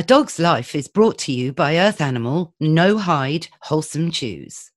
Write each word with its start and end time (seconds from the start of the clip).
A 0.00 0.02
Dog's 0.02 0.38
Life 0.38 0.74
is 0.74 0.88
brought 0.88 1.18
to 1.18 1.32
you 1.32 1.52
by 1.52 1.76
Earth 1.76 2.00
Animal 2.00 2.54
No 2.58 2.96
Hide 2.96 3.48
Wholesome 3.60 4.10
Chews. 4.10 4.70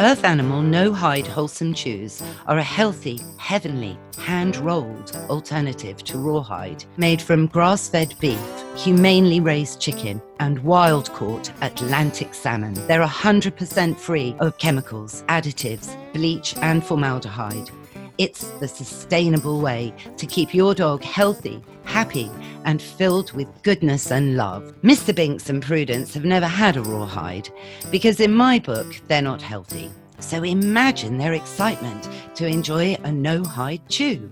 Earth 0.00 0.24
Animal 0.24 0.62
No 0.62 0.92
Hide 0.92 1.28
Wholesome 1.28 1.72
Chews 1.72 2.20
are 2.48 2.58
a 2.58 2.64
healthy, 2.64 3.20
heavenly, 3.38 3.96
hand 4.18 4.56
rolled 4.56 5.16
alternative 5.30 6.02
to 6.02 6.18
rawhide 6.18 6.84
made 6.96 7.22
from 7.22 7.46
grass 7.46 7.88
fed 7.88 8.12
beef, 8.18 8.40
humanely 8.74 9.38
raised 9.38 9.80
chicken, 9.80 10.20
and 10.40 10.58
wild 10.64 11.12
caught 11.12 11.52
Atlantic 11.62 12.34
salmon. 12.34 12.74
They're 12.88 13.06
100% 13.06 13.96
free 13.96 14.34
of 14.40 14.58
chemicals, 14.58 15.22
additives, 15.28 15.94
bleach, 16.12 16.56
and 16.56 16.84
formaldehyde. 16.84 17.70
It's 18.18 18.48
the 18.60 18.68
sustainable 18.68 19.60
way 19.60 19.92
to 20.16 20.26
keep 20.26 20.54
your 20.54 20.74
dog 20.74 21.02
healthy, 21.02 21.62
happy, 21.84 22.30
and 22.64 22.80
filled 22.80 23.32
with 23.32 23.46
goodness 23.62 24.10
and 24.10 24.36
love. 24.36 24.74
Mr. 24.82 25.14
Binks 25.14 25.50
and 25.50 25.62
Prudence 25.62 26.14
have 26.14 26.24
never 26.24 26.46
had 26.46 26.78
a 26.78 26.82
rawhide 26.82 27.50
because, 27.90 28.20
in 28.20 28.32
my 28.32 28.58
book, 28.58 28.86
they're 29.08 29.20
not 29.20 29.42
healthy. 29.42 29.90
So 30.18 30.42
imagine 30.42 31.18
their 31.18 31.34
excitement 31.34 32.08
to 32.36 32.46
enjoy 32.46 32.96
a 33.04 33.12
no 33.12 33.44
hide 33.44 33.86
chew. 33.90 34.30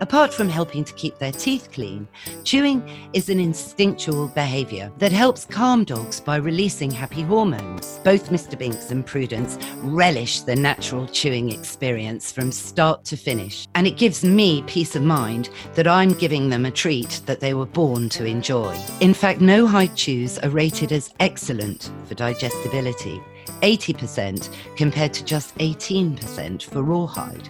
Apart 0.00 0.34
from 0.34 0.48
helping 0.48 0.84
to 0.84 0.92
keep 0.92 1.18
their 1.18 1.32
teeth 1.32 1.70
clean, 1.72 2.06
chewing 2.44 2.86
is 3.14 3.30
an 3.30 3.40
instinctual 3.40 4.28
behavior 4.28 4.92
that 4.98 5.10
helps 5.10 5.46
calm 5.46 5.84
dogs 5.84 6.20
by 6.20 6.36
releasing 6.36 6.90
happy 6.90 7.22
hormones. 7.22 7.98
Both 8.04 8.28
Mr. 8.30 8.58
Binks 8.58 8.90
and 8.90 9.06
Prudence 9.06 9.58
relish 9.76 10.40
the 10.40 10.54
natural 10.54 11.06
chewing 11.06 11.50
experience 11.50 12.30
from 12.30 12.52
start 12.52 13.04
to 13.06 13.16
finish, 13.16 13.66
and 13.74 13.86
it 13.86 13.96
gives 13.96 14.22
me 14.22 14.62
peace 14.66 14.96
of 14.96 15.02
mind 15.02 15.48
that 15.74 15.86
I'm 15.86 16.12
giving 16.12 16.50
them 16.50 16.66
a 16.66 16.70
treat 16.70 17.22
that 17.24 17.40
they 17.40 17.54
were 17.54 17.66
born 17.66 18.10
to 18.10 18.26
enjoy. 18.26 18.78
In 19.00 19.14
fact, 19.14 19.40
no 19.40 19.66
hide 19.66 19.96
chews 19.96 20.38
are 20.40 20.50
rated 20.50 20.92
as 20.92 21.14
excellent 21.20 21.90
for 22.04 22.14
digestibility. 22.14 23.22
80% 23.62 24.76
compared 24.76 25.14
to 25.14 25.24
just 25.24 25.56
18% 25.56 26.62
for 26.62 26.82
rawhide. 26.82 27.48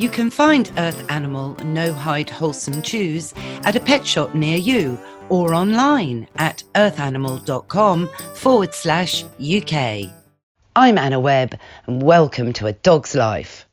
You 0.00 0.08
can 0.08 0.30
find 0.30 0.72
Earth 0.78 1.04
Animal 1.10 1.56
No 1.62 1.92
Hide 1.92 2.30
Wholesome 2.30 2.80
Chews 2.80 3.34
at 3.64 3.76
a 3.76 3.80
pet 3.80 4.06
shop 4.06 4.34
near 4.34 4.56
you 4.56 4.98
or 5.28 5.52
online 5.52 6.26
at 6.36 6.62
earthanimal.com 6.74 8.08
forward 8.34 8.72
slash 8.72 9.24
UK. 9.38 10.10
I'm 10.74 10.96
Anna 10.96 11.20
Webb 11.20 11.58
and 11.86 12.02
welcome 12.02 12.54
to 12.54 12.66
A 12.68 12.72
Dog's 12.72 13.14
Life. 13.14 13.66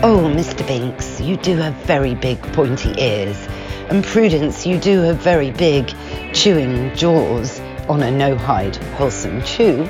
Oh, 0.00 0.32
Mr. 0.32 0.64
Binks, 0.64 1.20
you 1.20 1.36
do 1.38 1.56
have 1.56 1.74
very 1.86 2.14
big 2.14 2.40
pointy 2.52 2.94
ears. 2.98 3.48
And 3.88 4.04
Prudence, 4.04 4.64
you 4.64 4.78
do 4.78 5.00
have 5.02 5.16
very 5.16 5.50
big 5.50 5.92
chewing 6.34 6.94
jaws 6.96 7.60
on 7.88 8.02
a 8.02 8.10
no 8.10 8.36
hide 8.36 8.76
wholesome 8.96 9.40
chew. 9.44 9.88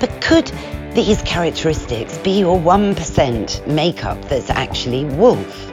But 0.00 0.20
could 0.22 0.50
these 0.94 1.20
characteristics 1.22 2.16
be 2.18 2.40
your 2.40 2.58
1% 2.58 3.66
makeup 3.66 4.20
that's 4.28 4.50
actually 4.50 5.04
wolf? 5.04 5.70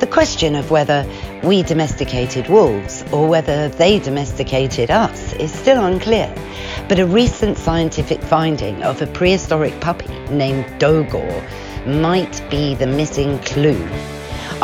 The 0.00 0.06
question 0.10 0.54
of 0.54 0.70
whether 0.70 1.08
we 1.42 1.62
domesticated 1.62 2.48
wolves 2.48 3.02
or 3.10 3.26
whether 3.26 3.68
they 3.70 3.98
domesticated 3.98 4.90
us 4.90 5.32
is 5.34 5.52
still 5.52 5.82
unclear. 5.84 6.32
But 6.88 6.98
a 6.98 7.06
recent 7.06 7.56
scientific 7.56 8.20
finding 8.22 8.82
of 8.82 9.00
a 9.00 9.06
prehistoric 9.06 9.80
puppy 9.80 10.12
named 10.28 10.66
Dogor 10.78 11.42
might 11.86 12.42
be 12.50 12.74
the 12.74 12.86
missing 12.86 13.38
clue. 13.40 13.88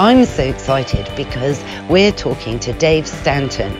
I'm 0.00 0.24
so 0.24 0.44
excited 0.44 1.14
because 1.14 1.62
we're 1.90 2.10
talking 2.10 2.58
to 2.60 2.72
Dave 2.72 3.06
Stanton, 3.06 3.70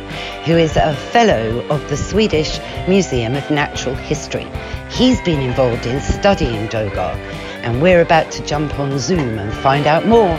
who 0.45 0.53
is 0.53 0.77
a 0.77 0.95
fellow 0.95 1.67
of 1.69 1.89
the 1.89 1.97
Swedish 1.97 2.59
Museum 2.87 3.37
of 3.37 3.51
Natural 3.51 3.95
History. 3.95 4.47
He's 4.91 5.19
been 5.23 5.41
involved 5.41 5.87
in 5.87 5.99
studying 6.03 6.69
Dogor, 6.69 7.15
and 7.65 7.81
we're 7.81 8.03
about 8.03 8.31
to 8.33 8.45
jump 8.45 8.79
on 8.79 8.99
Zoom 8.99 9.39
and 9.39 9.51
find 9.63 9.87
out 9.87 10.07
more. 10.07 10.37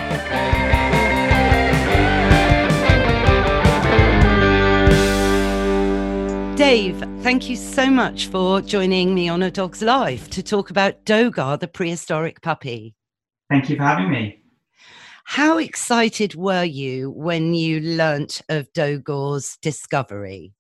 Dave, 6.56 7.04
thank 7.24 7.50
you 7.50 7.56
so 7.56 7.90
much 7.90 8.28
for 8.28 8.62
joining 8.62 9.16
me 9.16 9.30
on 9.30 9.42
A 9.42 9.50
Dog's 9.50 9.82
Life 9.82 10.30
to 10.30 10.44
talk 10.44 10.70
about 10.70 11.06
Dogor, 11.06 11.60
the 11.60 11.68
prehistoric 11.68 12.44
puppy. 12.44 12.94
Thank 13.50 13.68
you 13.68 13.78
for 13.78 13.84
having 13.84 14.12
me. 14.12 14.41
How 15.32 15.60
excited 15.60 16.36
were 16.36 16.66
you 16.66 17.12
when 17.12 17.54
you 17.54 17.80
learnt 17.80 18.42
of 18.50 18.68
Dogor's 18.74 19.58
discovery? 19.62 20.52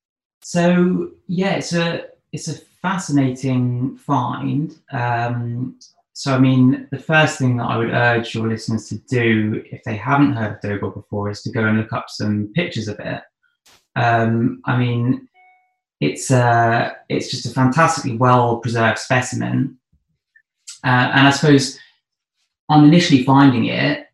So 0.44 1.12
yeah, 1.28 1.56
it's 1.56 1.74
a 1.74 2.06
it's 2.32 2.48
a 2.48 2.58
fascinating 2.82 3.98
find. 3.98 4.74
Um, 4.94 5.78
so 6.14 6.34
I 6.34 6.40
mean, 6.40 6.88
the 6.90 7.00
first 7.00 7.38
thing 7.38 7.58
that 7.58 7.66
I 7.66 7.76
would 7.76 7.90
urge 7.90 8.34
your 8.34 8.48
listeners 8.48 8.88
to 8.88 8.98
do 9.10 9.62
if 9.70 9.84
they 9.84 9.98
haven't 9.98 10.38
heard 10.38 10.54
of 10.54 10.62
Dogor 10.62 10.94
before 10.94 11.30
is 11.30 11.42
to 11.42 11.52
go 11.52 11.66
and 11.66 11.78
look 11.78 11.92
up 11.92 12.06
some 12.08 12.54
pictures 12.56 12.88
of 12.88 12.98
it. 13.02 13.24
Um, 13.98 14.62
I 14.64 14.78
mean, 14.78 15.28
it's 16.00 16.32
uh, 16.32 16.94
it's 17.10 17.30
just 17.30 17.46
a 17.46 17.50
fantastically 17.50 18.16
well 18.16 18.60
preserved 18.60 19.00
specimen, 19.00 19.78
uh, 20.86 21.12
and 21.14 21.28
I 21.28 21.32
suppose 21.32 21.78
on 22.70 22.86
initially 22.86 23.26
finding 23.26 23.66
it, 23.66 24.08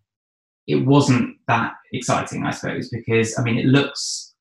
it 0.67 0.85
wasn't 0.85 1.37
that 1.47 1.73
exciting, 1.93 2.45
I 2.45 2.51
suppose, 2.51 2.89
because 2.89 3.37
I 3.39 3.43
mean, 3.43 3.57
it 3.57 3.65
looks 3.65 4.33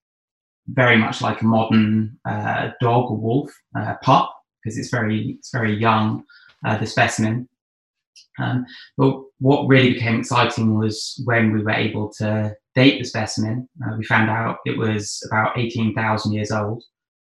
very 0.68 0.96
much 0.96 1.22
like 1.22 1.40
a 1.40 1.44
modern 1.44 2.18
uh, 2.28 2.70
dog 2.80 3.10
or 3.10 3.16
wolf 3.16 3.52
uh, 3.78 3.94
pup 4.02 4.34
because 4.62 4.76
it's 4.78 4.90
very 4.90 5.36
it's 5.38 5.50
very 5.52 5.74
young, 5.74 6.24
uh, 6.64 6.76
the 6.78 6.86
specimen. 6.86 7.48
Um, 8.38 8.66
but 8.98 9.22
what 9.38 9.66
really 9.66 9.94
became 9.94 10.18
exciting 10.18 10.78
was 10.78 11.20
when 11.24 11.52
we 11.52 11.62
were 11.62 11.70
able 11.70 12.12
to 12.18 12.54
date 12.74 12.98
the 12.98 13.04
specimen. 13.04 13.68
Uh, 13.82 13.96
we 13.96 14.04
found 14.04 14.30
out 14.30 14.58
it 14.66 14.76
was 14.76 15.26
about 15.30 15.58
18,000 15.58 16.32
years 16.32 16.50
old. 16.50 16.82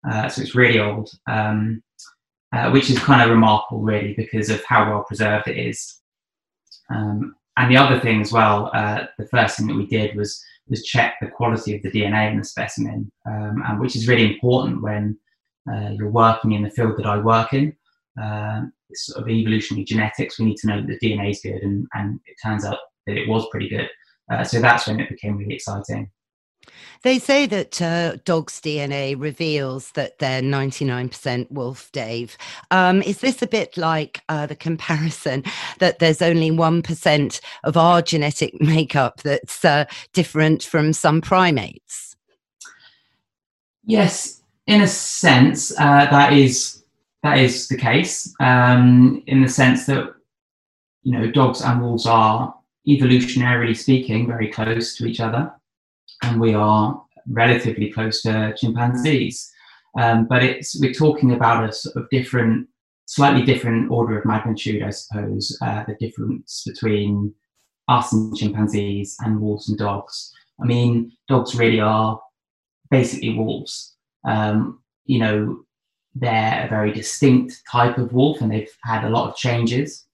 Uh, 0.09 0.29
so 0.29 0.43
it's 0.43 0.55
really 0.55 0.81
old, 0.81 1.11
um, 1.29 1.83
uh, 2.53 2.71
which 2.71 2.91
is 2.91 2.99
kind 2.99 3.23
of 3.23 3.31
remarkable, 3.31 3.81
really, 3.81 4.15
because 4.15 4.51
of 4.51 4.63
how 4.65 4.91
well 4.91 5.05
preserved 5.05 5.49
it 5.49 5.57
is. 5.57 6.01
Um, 6.91 7.35
and 7.59 7.71
the 7.71 7.77
other 7.77 8.01
thing 8.01 8.21
as 8.21 8.33
well, 8.33 8.71
uh, 8.73 9.07
the 9.19 9.27
first 9.27 9.57
thing 9.57 9.67
that 9.67 9.77
we 9.77 9.87
did 9.87 10.17
was 10.17 10.43
was 10.69 10.85
check 10.85 11.15
the 11.21 11.29
quality 11.29 11.75
of 11.75 11.83
the 11.83 11.91
DNA 11.91 12.31
in 12.31 12.39
the 12.39 12.45
specimen, 12.45 13.11
um, 13.27 13.63
and 13.67 13.81
which 13.81 13.97
is 13.97 14.07
really 14.07 14.35
important 14.35 14.83
when 14.83 15.19
uh, 15.71 15.91
you're 15.91 16.11
working 16.11 16.53
in 16.53 16.63
the 16.63 16.71
field 16.71 16.97
that 16.99 17.07
I 17.07 17.19
work 17.19 17.53
in. 17.53 17.75
Uh, 18.21 18.63
sort 18.95 19.23
of 19.23 19.29
evolutionary 19.29 19.85
genetics, 19.85 20.39
we 20.39 20.47
need 20.47 20.57
to 20.59 20.67
know 20.67 20.81
that 20.81 20.87
the 20.87 20.99
DNA 20.99 21.31
is 21.31 21.41
good, 21.43 21.63
and, 21.63 21.87
and 21.95 22.21
it 22.27 22.37
turns 22.43 22.65
out 22.65 22.79
that 23.07 23.17
it 23.17 23.29
was 23.29 23.47
pretty 23.51 23.69
good. 23.69 23.89
Uh, 24.31 24.45
so 24.45 24.61
that's 24.61 24.87
when 24.87 25.01
it 25.01 25.09
became 25.09 25.37
really 25.37 25.55
exciting. 25.55 26.11
They 27.03 27.19
say 27.19 27.47
that 27.47 27.81
uh, 27.81 28.17
dogs' 28.25 28.61
DNA 28.61 29.19
reveals 29.19 29.93
that 29.93 30.19
they're 30.19 30.43
99% 30.43 31.51
wolf, 31.51 31.91
Dave. 31.93 32.37
Um, 32.71 33.03
is 33.03 33.21
this 33.21 33.43
a 33.43 33.47
bit 33.47 33.77
like 33.77 34.23
uh, 34.29 34.47
the 34.47 34.57
comparison 34.57 35.45
that 35.79 35.99
there's 35.99 36.23
only 36.23 36.51
1% 36.51 37.41
of 37.65 37.77
our 37.77 38.03
genetic 38.03 38.55
makeup 38.61 39.21
that's 39.23 39.65
uh, 39.65 39.85
different 40.13 40.63
from 40.63 40.93
some 40.93 41.21
primates? 41.21 42.17
Yes, 43.85 44.43
in 44.67 44.83
a 44.83 44.87
sense, 44.87 45.73
uh, 45.79 46.07
that 46.11 46.33
is 46.33 46.85
that 47.23 47.39
is 47.39 47.69
the 47.69 47.77
case. 47.77 48.33
Um, 48.39 49.23
in 49.27 49.43
the 49.43 49.49
sense 49.49 49.87
that 49.87 50.15
you 51.03 51.13
know 51.13 51.31
dogs 51.31 51.63
and 51.63 51.81
wolves 51.81 52.07
are 52.07 52.55
evolutionarily 52.87 53.77
speaking 53.77 54.27
very 54.27 54.49
close 54.49 54.95
to 54.97 55.07
each 55.07 55.21
other 55.21 55.53
and 56.23 56.41
we 56.41 56.55
are 56.55 57.03
relatively 57.31 57.91
close 57.93 58.23
to 58.23 58.55
chimpanzees. 58.57 59.51
Um, 59.99 60.27
but 60.27 60.43
it's 60.43 60.79
we're 60.81 60.93
talking 60.93 61.33
about 61.33 61.69
a 61.69 61.73
sort 61.73 61.97
of 61.97 62.09
different, 62.11 62.69
slightly 63.07 63.45
different 63.45 63.91
order 63.91 64.19
of 64.19 64.25
magnitude, 64.25 64.83
I 64.83 64.91
suppose. 64.91 65.57
Uh, 65.63 65.85
the 65.87 65.95
difference 65.95 66.65
between 66.67 67.35
us 67.89 68.13
and 68.13 68.37
chimpanzees 68.37 69.17
and 69.21 69.41
wolves 69.41 69.69
and 69.69 69.79
dogs. 69.79 70.33
I 70.61 70.67
mean, 70.67 71.13
dogs 71.27 71.55
really 71.55 71.81
are 71.81 72.21
basically 72.91 73.35
wolves. 73.35 73.95
Um, 74.25 74.81
you 75.07 75.19
know, 75.19 75.65
they're 76.15 76.67
a 76.67 76.69
very 76.69 76.93
distinct 76.93 77.63
type 77.71 77.99
of 77.99 78.13
wolf, 78.13 78.41
and 78.41 78.51
they've 78.51 78.77
had 78.83 79.05
a 79.05 79.11
lot 79.11 79.29
of 79.29 79.37
changes. 79.37 80.05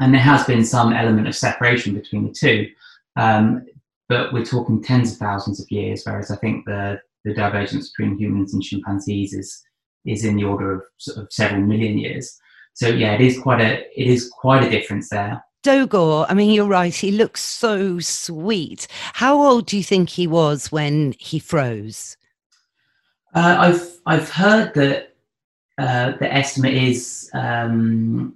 And 0.00 0.14
there 0.14 0.20
has 0.20 0.44
been 0.44 0.64
some 0.64 0.92
element 0.92 1.26
of 1.26 1.34
separation 1.34 1.94
between 1.94 2.24
the 2.24 2.32
two. 2.32 2.68
Um, 3.16 3.66
but 4.08 4.32
we're 4.32 4.44
talking 4.44 4.82
tens 4.82 5.12
of 5.12 5.18
thousands 5.18 5.60
of 5.60 5.70
years, 5.70 6.02
whereas 6.04 6.30
I 6.30 6.36
think 6.36 6.64
the, 6.64 7.00
the 7.24 7.34
divergence 7.34 7.90
between 7.90 8.18
humans 8.18 8.54
and 8.54 8.62
chimpanzees 8.62 9.34
is, 9.34 9.62
is 10.06 10.24
in 10.24 10.36
the 10.36 10.44
order 10.44 10.72
of, 10.72 10.82
sort 10.96 11.18
of 11.18 11.32
several 11.32 11.62
million 11.62 11.98
years. 11.98 12.38
so 12.74 12.88
yeah, 12.88 13.12
it 13.14 13.20
is 13.20 13.38
quite 13.38 13.60
a 13.60 13.84
it 14.00 14.06
is 14.06 14.30
quite 14.30 14.64
a 14.64 14.70
difference 14.70 15.10
there. 15.10 15.42
Dogor, 15.64 16.24
I 16.28 16.34
mean, 16.34 16.50
you're 16.50 16.66
right. 16.66 16.94
He 16.94 17.10
looks 17.10 17.42
so 17.42 17.98
sweet. 17.98 18.86
How 19.14 19.42
old 19.42 19.66
do 19.66 19.76
you 19.76 19.82
think 19.82 20.10
he 20.10 20.26
was 20.26 20.70
when 20.70 21.14
he 21.18 21.40
froze? 21.40 22.16
Uh, 23.34 23.56
I've 23.58 24.00
I've 24.06 24.30
heard 24.30 24.72
that 24.74 25.16
uh, 25.78 26.12
the 26.18 26.32
estimate 26.32 26.74
is 26.74 27.30
um, 27.34 28.34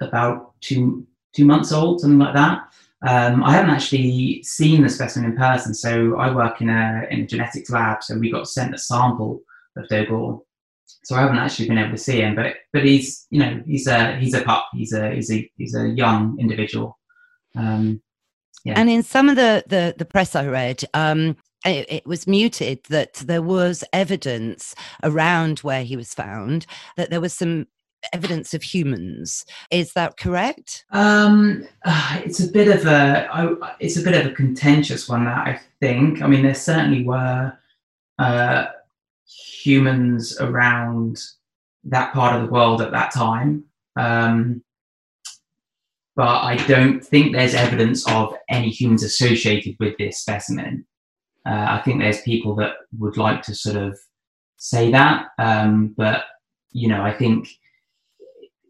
about 0.00 0.60
two 0.60 1.06
two 1.34 1.44
months 1.44 1.72
old, 1.72 2.00
something 2.00 2.18
like 2.18 2.34
that. 2.34 2.71
Um, 3.06 3.42
I 3.42 3.52
haven't 3.52 3.70
actually 3.70 4.42
seen 4.44 4.82
the 4.82 4.88
specimen 4.88 5.30
in 5.30 5.36
person, 5.36 5.74
so 5.74 6.16
I 6.16 6.32
work 6.32 6.60
in 6.60 6.68
a 6.68 7.06
in 7.10 7.20
a 7.20 7.26
genetics 7.26 7.70
lab. 7.70 8.02
So 8.02 8.16
we 8.16 8.30
got 8.30 8.48
sent 8.48 8.74
a 8.74 8.78
sample 8.78 9.40
of 9.76 9.88
Dogor, 9.88 10.40
so 11.04 11.16
I 11.16 11.20
haven't 11.20 11.38
actually 11.38 11.68
been 11.68 11.78
able 11.78 11.90
to 11.92 11.98
see 11.98 12.20
him. 12.20 12.36
But 12.36 12.54
but 12.72 12.84
he's 12.84 13.26
you 13.30 13.40
know 13.40 13.60
he's 13.66 13.88
a 13.88 14.16
he's 14.18 14.34
a 14.34 14.42
pup. 14.42 14.66
He's 14.72 14.92
a 14.92 15.10
he's 15.14 15.32
a 15.32 15.50
he's 15.56 15.74
a 15.74 15.88
young 15.88 16.36
individual. 16.38 16.98
Um, 17.56 18.00
yeah. 18.64 18.74
And 18.76 18.88
in 18.88 19.02
some 19.02 19.28
of 19.28 19.36
the 19.36 19.64
the, 19.66 19.94
the 19.98 20.04
press 20.04 20.36
I 20.36 20.46
read, 20.46 20.84
um, 20.94 21.36
it, 21.64 21.86
it, 21.90 22.06
was 22.06 22.26
muted 22.26 22.84
that 22.84 23.14
there 23.14 23.42
was 23.42 23.84
evidence 23.92 24.74
around 25.02 25.60
where 25.60 25.84
he 25.84 25.96
was 25.96 26.14
found 26.14 26.66
that 26.96 27.10
there 27.10 27.20
was 27.20 27.34
some 27.34 27.66
evidence 28.12 28.54
of 28.54 28.62
humans. 28.62 29.44
Is 29.70 29.92
that 29.94 30.16
correct? 30.16 30.84
Um, 30.90 31.66
uh, 31.84 32.20
it's 32.24 32.40
a 32.40 32.50
bit 32.50 32.68
of 32.68 32.86
a 32.86 33.74
it's 33.80 33.96
a 33.96 34.02
bit 34.02 34.14
of 34.14 34.30
a 34.30 34.34
contentious 34.34 35.08
one. 35.08 35.24
That 35.24 35.46
I 35.46 35.60
think. 35.80 36.22
I 36.22 36.26
mean, 36.26 36.42
there 36.42 36.54
certainly 36.54 37.04
were 37.04 37.52
uh, 38.18 38.66
humans 39.62 40.38
around 40.40 41.22
that 41.84 42.12
part 42.12 42.36
of 42.36 42.46
the 42.46 42.52
world 42.52 42.80
at 42.80 42.92
that 42.92 43.12
time. 43.12 43.64
Um, 43.96 44.62
but 46.14 46.42
I 46.42 46.56
don't 46.66 47.04
think 47.04 47.32
there's 47.32 47.54
evidence 47.54 48.06
of 48.08 48.34
any 48.48 48.68
humans 48.68 49.02
associated 49.02 49.76
with 49.80 49.96
this 49.96 50.18
specimen. 50.18 50.84
Uh, 51.46 51.66
I 51.70 51.82
think 51.84 52.00
there's 52.00 52.20
people 52.20 52.54
that 52.56 52.74
would 52.98 53.16
like 53.16 53.42
to 53.42 53.54
sort 53.54 53.76
of 53.76 53.98
say 54.58 54.90
that, 54.92 55.26
um, 55.38 55.94
but 55.96 56.24
you 56.70 56.88
know, 56.88 57.02
I 57.02 57.12
think 57.12 57.48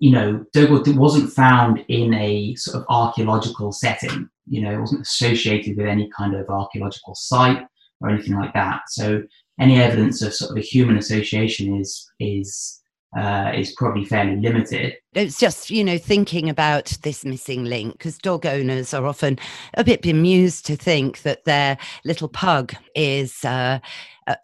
you 0.02 0.10
know, 0.10 0.44
Dogor 0.52 0.96
wasn't 0.96 1.32
found 1.32 1.84
in 1.87 2.12
a 2.14 2.56
sort 2.56 2.76
of 2.76 2.84
archaeological 2.88 3.70
setting. 3.70 4.28
You 4.49 4.62
know, 4.62 4.72
it 4.72 4.81
wasn't 4.81 5.02
associated 5.02 5.76
with 5.76 5.87
any 5.87 6.10
kind 6.10 6.34
of 6.34 6.50
archaeological 6.50 7.14
site 7.14 7.64
or 8.00 8.10
anything 8.10 8.34
like 8.34 8.52
that. 8.52 8.81
So 8.88 9.22
any 9.60 9.81
evidence 9.81 10.20
of 10.20 10.34
sort 10.34 10.50
of 10.50 10.56
a 10.56 10.60
human 10.60 10.96
association 10.96 11.78
is 11.78 12.04
is 12.19 12.81
uh, 13.16 13.52
is 13.54 13.75
probably 13.76 14.04
fairly 14.04 14.40
limited. 14.40 14.94
It's 15.12 15.38
just, 15.38 15.70
you 15.70 15.84
know, 15.84 15.99
thinking 15.99 16.48
about 16.48 16.87
this 17.02 17.25
missing 17.25 17.64
link 17.64 17.93
because 17.93 18.19
dog 18.19 18.44
owners 18.44 18.93
are 18.93 19.06
often 19.06 19.38
a 19.75 19.84
bit 19.84 20.02
bemused 20.02 20.66
to 20.66 20.76
think 20.76 21.22
that 21.22 21.44
their 21.44 21.78
little 22.05 22.28
pug 22.28 22.75
is 22.96 23.44
uh, 23.44 23.78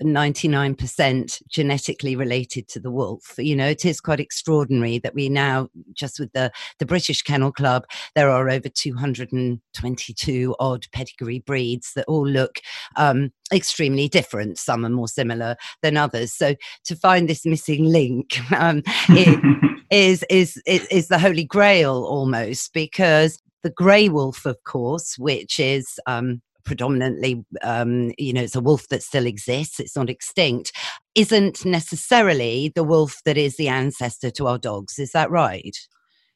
99% 0.03 1.43
genetically 1.49 2.17
related 2.17 2.69
to 2.69 2.81
the 2.81 2.91
wolf. 2.91 3.35
You 3.39 3.57
know, 3.57 3.69
it 3.69 3.85
is 3.85 4.01
quite 4.01 4.21
extraordinary 4.21 4.99
that 4.99 5.15
we 5.15 5.29
now, 5.29 5.69
just 5.93 6.19
with 6.19 6.33
the, 6.33 6.51
the 6.79 6.87
British 6.87 7.23
Kennel 7.23 7.53
Club, 7.53 7.85
there 8.15 8.31
are 8.31 8.49
over 8.49 8.69
222 8.69 10.57
odd 10.59 10.87
pedigree 10.93 11.41
breeds 11.41 11.93
that 11.95 12.07
all 12.07 12.27
look 12.27 12.61
um, 12.97 13.31
extremely 13.53 14.09
different. 14.09 14.59
Some 14.59 14.85
are 14.85 14.91
more 14.91 15.09
similar 15.09 15.57
than 15.83 15.97
others. 15.97 16.33
So 16.33 16.55
to 16.85 16.97
find 16.97 17.29
this 17.29 17.47
missing 17.47 17.85
link 17.85 18.39
um, 18.53 18.83
is, 19.91 20.25
is, 20.31 20.61
is, 20.67 20.87
is 20.87 21.09
the 21.09 21.19
holy 21.19 21.45
grail 21.45 22.05
almost 22.05 22.73
because 22.73 23.41
the 23.63 23.71
grey 23.71 24.09
wolf, 24.09 24.47
of 24.47 24.63
course, 24.65 25.19
which 25.19 25.59
is 25.59 25.99
um, 26.07 26.41
predominantly, 26.69 27.45
um, 27.63 28.13
you 28.19 28.33
know, 28.33 28.43
it's 28.43 28.55
a 28.55 28.61
wolf 28.61 28.87
that 28.89 29.03
still 29.03 29.27
exists, 29.27 29.81
it's 29.81 29.97
not 29.97 30.11
extinct, 30.11 30.71
isn't 31.15 31.65
necessarily 31.65 32.71
the 32.75 32.85
wolf 32.85 33.21
that 33.25 33.37
is 33.37 33.57
the 33.57 33.69
ancestor 33.69 34.31
to 34.31 34.47
our 34.47 34.59
dogs. 34.59 34.99
Is 34.99 35.13
that 35.13 35.31
right? 35.31 35.77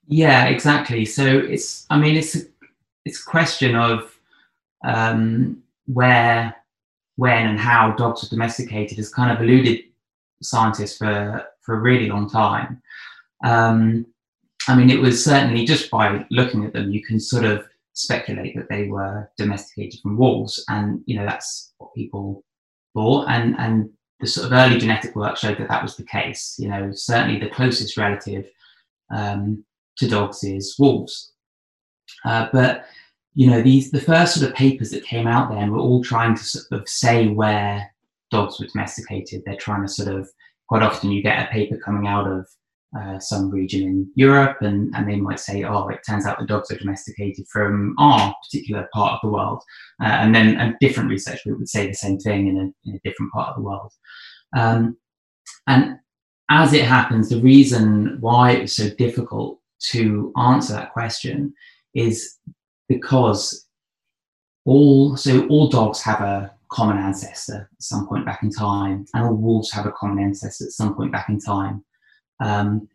Yeah, 0.09 0.47
exactly. 0.47 1.05
So 1.05 1.25
it's, 1.27 1.87
I 1.91 1.99
mean, 1.99 2.17
it's 2.17 2.35
a, 2.35 2.41
it's 3.05 3.21
a 3.21 3.31
question 3.31 3.77
of 3.77 4.19
um, 4.85 5.63
where, 5.87 6.57
when, 7.17 7.47
and 7.47 7.61
how 7.61 7.93
dogs 7.93 8.25
are 8.25 8.31
domesticated 8.31 8.97
has 8.97 9.13
kind 9.13 9.31
of 9.31 9.41
eluded 9.41 9.81
scientists 10.43 10.97
for 10.97 11.45
for 11.61 11.77
a 11.77 11.81
really 11.81 12.09
long 12.09 12.29
time. 12.29 12.83
Um, 13.45 14.07
I 14.69 14.75
mean, 14.75 14.91
it 14.91 15.01
was 15.01 15.25
certainly 15.25 15.65
just 15.65 15.91
by 15.91 16.27
looking 16.31 16.65
at 16.65 16.73
them, 16.73 16.91
you 16.91 17.03
can 17.03 17.21
sort 17.21 17.45
of 17.45 17.67
speculate 17.95 18.57
that 18.57 18.69
they 18.69 18.89
were 18.89 19.31
domesticated 19.37 20.01
from 20.01 20.17
wolves, 20.17 20.65
and 20.69 21.03
you 21.07 21.17
know 21.17 21.27
that's 21.27 21.73
what 21.79 21.95
people 21.95 22.45
thought. 22.95 23.29
And 23.29 23.57
and 23.59 23.91
the 24.21 24.27
sort 24.27 24.47
of 24.47 24.53
early 24.53 24.79
genetic 24.79 25.17
work 25.17 25.37
showed 25.37 25.59
that 25.59 25.69
that 25.69 25.83
was 25.83 25.97
the 25.97 26.05
case. 26.05 26.57
You 26.59 26.69
know, 26.69 26.91
certainly 26.93 27.39
the 27.39 27.51
closest 27.51 27.97
relative 27.97 28.47
um, 29.11 29.65
to 29.99 30.09
dogs 30.09 30.43
is 30.45 30.77
wolves. 30.79 31.33
Uh, 32.25 32.49
but 32.53 32.87
you 33.35 33.49
know, 33.49 33.63
these 33.63 33.91
the 33.91 34.01
first 34.01 34.35
sort 34.35 34.49
of 34.49 34.57
papers 34.57 34.91
that 34.91 35.05
came 35.05 35.27
out 35.27 35.51
then 35.51 35.71
were 35.71 35.79
all 35.79 36.03
trying 36.03 36.35
to 36.35 36.45
sort 36.45 36.81
of 36.81 36.89
say 36.89 37.29
where 37.29 37.91
dogs 38.31 38.61
were 38.61 38.67
domesticated. 38.67 39.43
They're 39.45 39.57
trying 39.57 39.83
to 39.83 39.89
sort 39.89 40.15
of 40.15 40.31
quite 40.69 40.83
often 40.83 41.11
you 41.11 41.23
get 41.23 41.43
a 41.43 41.53
paper 41.53 41.77
coming 41.77 42.07
out 42.07 42.27
of 42.27 42.49
uh, 42.99 43.19
some 43.19 43.51
region 43.51 43.83
in 43.83 44.11
Europe, 44.15 44.59
and, 44.61 44.95
and 44.95 45.09
they 45.09 45.17
might 45.17 45.41
say, 45.41 45.65
oh, 45.65 45.89
it 45.89 46.01
turns 46.07 46.27
out 46.27 46.39
the 46.39 46.47
dogs 46.47 46.71
are 46.71 46.77
domesticated 46.77 47.47
from 47.49 47.95
our 47.99 48.35
particular 48.45 48.89
part 48.93 49.15
of 49.15 49.21
the 49.23 49.29
world. 49.29 49.63
Uh, 50.03 50.07
and 50.09 50.35
then 50.35 50.61
a 50.61 50.77
different 50.81 51.09
research 51.09 51.43
group 51.45 51.59
would 51.59 51.69
say 51.69 51.87
the 51.87 51.95
same 51.95 52.19
thing 52.19 52.49
in 52.49 52.57
a, 52.59 52.89
in 52.89 52.97
a 52.97 53.09
different 53.09 53.33
part 53.33 53.49
of 53.49 53.57
the 53.57 53.63
world. 53.63 53.93
Um, 54.57 54.97
and 55.67 55.99
as 56.51 56.75
it 56.75 56.85
happens, 56.85 57.29
the 57.29 57.41
reason 57.41 58.19
why 58.21 58.53
it 58.53 58.63
was 58.63 58.77
so 58.77 58.91
difficult 58.91 59.59
to 59.91 60.33
answer 60.37 60.75
that 60.75 60.93
question 60.93 61.55
is 61.95 62.39
because 62.89 63.67
all 64.65 65.17
so 65.17 65.47
all 65.49 65.69
dogs 65.69 66.01
have 66.03 66.21
a 66.21 66.53
common 66.71 66.99
ancestor 66.99 67.69
at 67.73 67.83
some 67.83 68.07
point 68.07 68.25
back 68.25 68.43
in 68.43 68.51
time, 68.51 69.07
and 69.15 69.25
all 69.25 69.35
wolves 69.35 69.73
have 69.73 69.87
a 69.87 69.93
common 69.93 70.23
ancestor 70.23 70.67
at 70.67 70.73
some 70.73 70.95
point 70.95 71.11
back 71.11 71.29
in 71.29 71.39
time. 71.39 71.85
Um, 72.43 72.89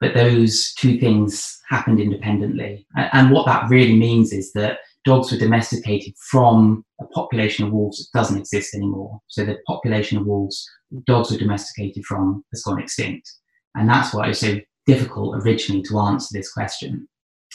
but 0.00 0.14
those 0.14 0.74
two 0.74 0.98
things 0.98 1.60
happened 1.68 2.00
independently. 2.00 2.86
And 2.96 3.30
what 3.30 3.46
that 3.46 3.70
really 3.70 3.96
means 3.96 4.32
is 4.32 4.52
that 4.52 4.80
dogs 5.04 5.30
were 5.30 5.38
domesticated 5.38 6.14
from 6.18 6.84
a 7.00 7.06
population 7.06 7.64
of 7.64 7.72
wolves 7.72 7.98
that 7.98 8.18
doesn't 8.18 8.38
exist 8.38 8.74
anymore. 8.74 9.20
So 9.28 9.44
the 9.44 9.58
population 9.66 10.18
of 10.18 10.26
wolves 10.26 10.68
dogs 11.06 11.30
were 11.30 11.38
domesticated 11.38 12.04
from 12.04 12.44
has 12.52 12.62
gone 12.62 12.80
extinct. 12.80 13.30
And 13.74 13.88
that's 13.88 14.12
why 14.12 14.28
it's 14.28 14.40
so 14.40 14.58
difficult 14.86 15.36
originally 15.36 15.82
to 15.84 15.98
answer 16.00 16.28
this 16.32 16.52
question. 16.52 17.08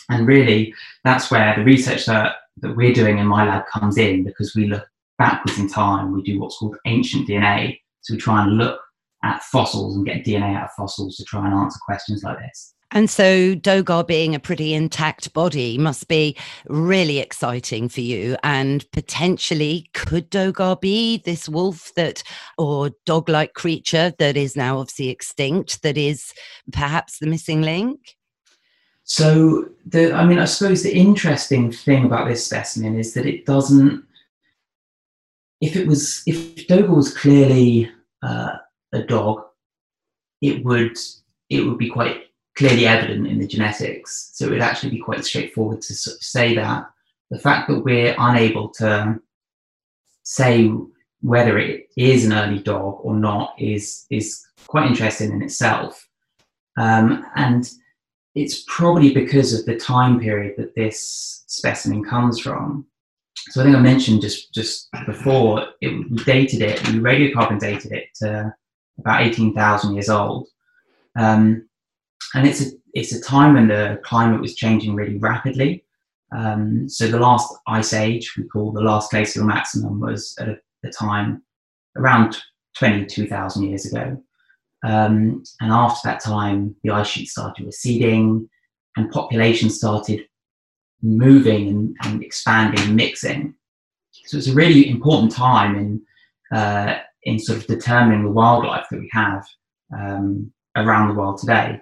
And 0.09 0.27
really, 0.27 0.73
that's 1.03 1.29
where 1.29 1.55
the 1.55 1.63
research 1.63 2.05
that, 2.05 2.35
that 2.61 2.75
we're 2.75 2.93
doing 2.93 3.19
in 3.19 3.27
my 3.27 3.45
lab 3.45 3.65
comes 3.67 3.97
in 3.97 4.23
because 4.23 4.55
we 4.55 4.67
look 4.67 4.87
backwards 5.17 5.59
in 5.59 5.67
time. 5.67 6.13
We 6.13 6.23
do 6.23 6.39
what's 6.39 6.57
called 6.57 6.77
ancient 6.85 7.27
DNA. 7.27 7.79
So 8.01 8.13
we 8.13 8.19
try 8.19 8.43
and 8.43 8.57
look 8.57 8.79
at 9.23 9.43
fossils 9.43 9.95
and 9.95 10.05
get 10.05 10.25
DNA 10.25 10.55
out 10.55 10.65
of 10.65 10.71
fossils 10.77 11.15
to 11.17 11.23
try 11.25 11.45
and 11.45 11.53
answer 11.53 11.79
questions 11.85 12.23
like 12.23 12.37
this. 12.39 12.73
And 12.91 13.09
so, 13.09 13.53
Dogor 13.53 14.07
being 14.07 14.33
a 14.33 14.39
pretty 14.39 14.73
intact 14.73 15.33
body 15.33 15.77
must 15.77 16.07
be 16.07 16.37
really 16.67 17.19
exciting 17.19 17.89
for 17.89 17.99
you. 17.99 18.37
And 18.43 18.89
potentially, 18.91 19.89
could 19.93 20.31
Dogor 20.31 20.79
be 20.79 21.17
this 21.17 21.49
wolf 21.49 21.91
that, 21.97 22.23
or 22.57 22.91
dog 23.05 23.27
like 23.27 23.55
creature 23.55 24.13
that 24.19 24.37
is 24.37 24.55
now 24.55 24.79
obviously 24.79 25.09
extinct, 25.09 25.81
that 25.81 25.97
is 25.97 26.33
perhaps 26.71 27.19
the 27.19 27.27
missing 27.27 27.61
link? 27.61 27.99
So, 29.03 29.65
the, 29.85 30.13
I 30.13 30.25
mean, 30.25 30.39
I 30.39 30.45
suppose 30.45 30.81
the 30.81 30.95
interesting 30.95 31.73
thing 31.73 32.05
about 32.05 32.29
this 32.29 32.45
specimen 32.45 32.97
is 32.97 33.13
that 33.15 33.25
it 33.25 33.45
doesn't, 33.45 34.01
if 35.59 35.75
it 35.75 35.87
was, 35.87 36.23
if 36.25 36.67
Dogor 36.67 36.95
was 36.95 37.17
clearly 37.17 37.91
uh, 38.23 38.55
a 38.93 39.03
dog, 39.03 39.43
it 40.41 40.63
would 40.63 40.97
it 41.49 41.61
would 41.61 41.77
be 41.77 41.89
quite 41.89 42.23
clearly 42.57 42.87
evident 42.87 43.27
in 43.27 43.39
the 43.39 43.47
genetics. 43.47 44.31
So 44.33 44.47
it 44.47 44.51
would 44.51 44.61
actually 44.61 44.91
be 44.91 44.99
quite 44.99 45.23
straightforward 45.23 45.81
to 45.81 45.93
sort 45.93 46.17
of 46.17 46.23
say 46.23 46.55
that. 46.55 46.89
The 47.29 47.39
fact 47.39 47.69
that 47.69 47.83
we're 47.83 48.15
unable 48.17 48.69
to 48.75 49.19
say 50.23 50.71
whether 51.21 51.57
it 51.57 51.87
is 51.97 52.25
an 52.25 52.33
early 52.33 52.59
dog 52.59 52.99
or 53.03 53.15
not 53.15 53.53
is 53.57 54.05
is 54.09 54.45
quite 54.67 54.87
interesting 54.87 55.31
in 55.31 55.41
itself. 55.41 56.07
Um, 56.77 57.25
and 57.35 57.69
it's 58.35 58.63
probably 58.67 59.13
because 59.13 59.53
of 59.53 59.65
the 59.65 59.77
time 59.77 60.19
period 60.19 60.55
that 60.57 60.75
this 60.75 61.43
specimen 61.47 62.03
comes 62.03 62.39
from. 62.39 62.85
So 63.49 63.61
I 63.61 63.63
think 63.63 63.75
I 63.75 63.79
mentioned 63.79 64.21
just 64.21 64.53
just 64.53 64.89
before 65.05 65.67
it, 65.81 65.89
we 66.11 66.23
dated 66.23 66.61
it, 66.61 66.85
we 66.87 66.99
radiocarbon 66.99 67.59
dated 67.59 67.91
it 67.91 68.09
to 68.15 68.53
about 68.99 69.21
18,000 69.21 69.93
years 69.93 70.09
old. 70.09 70.47
Um, 71.17 71.67
and 72.33 72.47
it's 72.47 72.61
a, 72.61 72.71
it's 72.93 73.13
a 73.13 73.21
time 73.21 73.53
when 73.53 73.67
the 73.67 73.99
climate 74.03 74.41
was 74.41 74.55
changing 74.55 74.95
really 74.95 75.17
rapidly. 75.17 75.83
Um, 76.35 76.89
so 76.89 77.07
the 77.07 77.19
last 77.19 77.53
ice 77.67 77.93
age, 77.93 78.33
we 78.37 78.43
call 78.43 78.71
the 78.71 78.81
last 78.81 79.11
glacial 79.11 79.45
maximum, 79.45 79.99
was 79.99 80.35
at 80.39 80.49
a, 80.49 80.57
a 80.83 80.89
time 80.89 81.43
around 81.95 82.37
22,000 82.77 83.63
years 83.63 83.85
ago. 83.85 84.21
Um, 84.83 85.43
and 85.61 85.71
after 85.71 86.07
that 86.07 86.21
time, 86.21 86.75
the 86.83 86.91
ice 86.91 87.07
sheet 87.07 87.29
started 87.29 87.65
receding 87.65 88.49
and 88.95 89.11
population 89.11 89.69
started 89.69 90.27
moving 91.01 91.95
and, 92.03 92.23
expanding 92.23 92.79
and 92.79 92.89
expanding, 92.89 92.95
mixing. 92.95 93.55
So 94.25 94.37
it's 94.37 94.47
a 94.47 94.53
really 94.53 94.89
important 94.89 95.31
time 95.31 95.75
in, 95.75 96.01
uh, 96.57 96.99
in 97.27 97.37
sort 97.37 97.59
of 97.59 97.67
determining 97.67 98.23
the 98.23 98.31
wildlife 98.31 98.85
that 98.89 99.01
we 99.01 99.09
have 99.11 99.45
um, 99.93 100.51
around 100.77 101.09
the 101.09 101.13
world 101.13 101.37
today. 101.37 101.81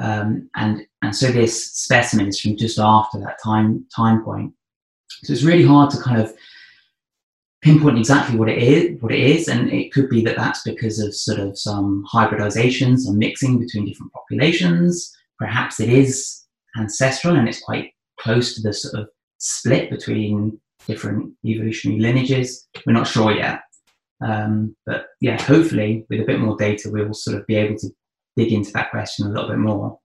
Um, 0.00 0.50
and, 0.54 0.86
and 1.00 1.16
so 1.16 1.28
this 1.28 1.72
specimen 1.72 2.28
is 2.28 2.38
from 2.38 2.58
just 2.58 2.78
after 2.78 3.18
that 3.20 3.38
time, 3.42 3.86
time 3.94 4.22
point. 4.22 4.52
So 5.24 5.32
it's 5.32 5.44
really 5.44 5.64
hard 5.64 5.90
to 5.90 6.00
kind 6.00 6.20
of 6.20 6.34
pinpoint 7.62 7.98
exactly 7.98 8.38
what 8.38 8.50
it 8.50 8.58
is, 8.58 9.00
what 9.00 9.12
it 9.12 9.20
is, 9.20 9.48
and 9.48 9.72
it 9.72 9.92
could 9.92 10.10
be 10.10 10.22
that 10.24 10.36
that's 10.36 10.62
because 10.62 10.98
of 10.98 11.14
sort 11.14 11.38
of 11.38 11.58
some 11.58 12.04
hybridization, 12.06 12.98
some 12.98 13.18
mixing 13.18 13.58
between 13.58 13.86
different 13.86 14.12
populations. 14.12 15.10
Perhaps 15.38 15.80
it 15.80 15.88
is 15.88 16.44
ancestral 16.76 17.36
and 17.36 17.48
it's 17.48 17.62
quite 17.62 17.92
close 18.20 18.54
to 18.54 18.62
the 18.62 18.74
sort 18.74 19.00
of 19.00 19.08
split 19.38 19.90
between 19.90 20.60
different 20.86 21.32
evolutionary 21.46 22.00
lineages. 22.00 22.68
We're 22.86 22.92
not 22.92 23.06
sure 23.06 23.32
yet. 23.32 23.62
Um, 24.24 24.76
but 24.86 25.06
yeah, 25.20 25.40
hopefully 25.40 26.06
with 26.08 26.20
a 26.20 26.24
bit 26.24 26.40
more 26.40 26.56
data, 26.56 26.90
we 26.90 27.04
will 27.04 27.14
sort 27.14 27.36
of 27.36 27.46
be 27.46 27.56
able 27.56 27.76
to 27.78 27.88
dig 28.36 28.52
into 28.52 28.72
that 28.72 28.90
question 28.90 29.26
a 29.26 29.30
little 29.30 29.48
bit 29.48 29.58
more 29.58 29.98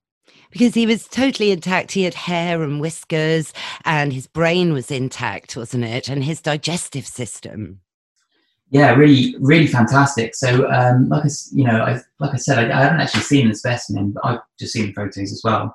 because 0.51 0.73
he 0.73 0.85
was 0.85 1.07
totally 1.07 1.51
intact. 1.51 1.91
He 1.91 2.03
had 2.03 2.13
hair 2.13 2.63
and 2.63 2.79
whiskers, 2.79 3.53
and 3.85 4.13
his 4.13 4.27
brain 4.27 4.73
was 4.73 4.91
intact, 4.91 5.55
wasn't 5.55 5.85
it? 5.85 6.09
And 6.09 6.23
his 6.23 6.41
digestive 6.41 7.07
system. 7.07 7.81
Yeah, 8.69 8.93
really, 8.95 9.35
really 9.39 9.67
fantastic. 9.67 10.35
So, 10.35 10.69
um, 10.69 11.07
like 11.07 11.23
I, 11.23 11.29
you 11.53 11.63
know, 11.63 11.81
I, 11.81 12.01
like 12.19 12.33
I 12.33 12.37
said, 12.37 12.57
I, 12.57 12.77
I, 12.77 12.83
haven't 12.83 12.99
actually 12.99 13.21
seen 13.21 13.47
the 13.47 13.55
specimen, 13.55 14.11
but 14.11 14.25
I've 14.25 14.39
just 14.59 14.73
seen 14.73 14.93
photos 14.93 15.31
as 15.31 15.41
well. 15.43 15.73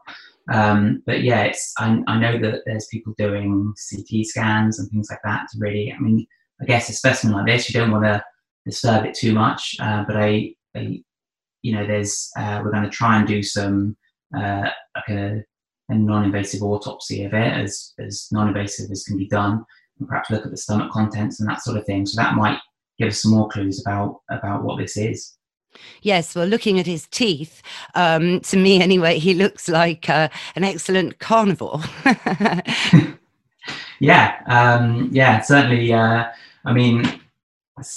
Um, 0.52 1.02
but 1.06 1.22
yeah, 1.22 1.44
it's 1.44 1.72
I, 1.78 2.02
I 2.06 2.18
know 2.18 2.38
that 2.38 2.62
there's 2.66 2.88
people 2.90 3.14
doing 3.16 3.72
CT 3.90 4.26
scans 4.26 4.78
and 4.78 4.90
things 4.90 5.08
like 5.10 5.20
that 5.24 5.46
to 5.52 5.58
really. 5.58 5.92
I 5.92 5.98
mean, 6.00 6.26
I 6.60 6.66
guess 6.66 6.90
a 6.90 6.92
specimen 6.92 7.34
like 7.34 7.46
this, 7.46 7.68
you 7.68 7.80
don't 7.80 7.90
want 7.90 8.04
to 8.04 8.22
disturb 8.64 9.04
it 9.04 9.14
too 9.14 9.32
much. 9.32 9.76
Uh, 9.80 10.04
but 10.06 10.16
I, 10.16 10.54
I, 10.76 11.02
you 11.62 11.72
know, 11.72 11.86
there's 11.86 12.30
uh, 12.36 12.60
we're 12.62 12.72
going 12.72 12.84
to 12.84 12.90
try 12.90 13.18
and 13.18 13.26
do 13.26 13.42
some 13.42 13.96
uh, 14.36 14.68
like 14.94 15.08
a, 15.08 15.44
a, 15.88 15.94
non-invasive 15.94 16.62
autopsy 16.62 17.24
of 17.24 17.34
it, 17.34 17.52
as 17.52 17.92
as 17.98 18.28
non-invasive 18.32 18.90
as 18.90 19.04
can 19.04 19.16
be 19.16 19.28
done, 19.28 19.64
and 19.98 20.08
perhaps 20.08 20.30
look 20.30 20.44
at 20.44 20.50
the 20.50 20.56
stomach 20.56 20.90
contents 20.90 21.40
and 21.40 21.48
that 21.48 21.62
sort 21.62 21.76
of 21.76 21.84
thing. 21.84 22.06
So 22.06 22.20
that 22.20 22.34
might 22.34 22.58
give 22.98 23.08
us 23.08 23.22
some 23.22 23.32
more 23.32 23.48
clues 23.48 23.80
about 23.80 24.20
about 24.30 24.64
what 24.64 24.78
this 24.78 24.96
is. 24.96 25.36
Yes, 26.02 26.34
well, 26.34 26.46
looking 26.46 26.78
at 26.78 26.86
his 26.86 27.06
teeth, 27.06 27.62
um, 27.94 28.40
to 28.40 28.58
me 28.58 28.82
anyway, 28.82 29.18
he 29.18 29.32
looks 29.32 29.68
like 29.68 30.08
uh, 30.10 30.28
an 30.54 30.64
excellent 30.64 31.18
carnivore. 31.18 31.80
yeah, 34.00 34.36
um, 34.46 35.08
yeah, 35.12 35.40
certainly. 35.40 35.92
Uh, 35.92 36.24
I 36.64 36.72
mean, 36.72 37.21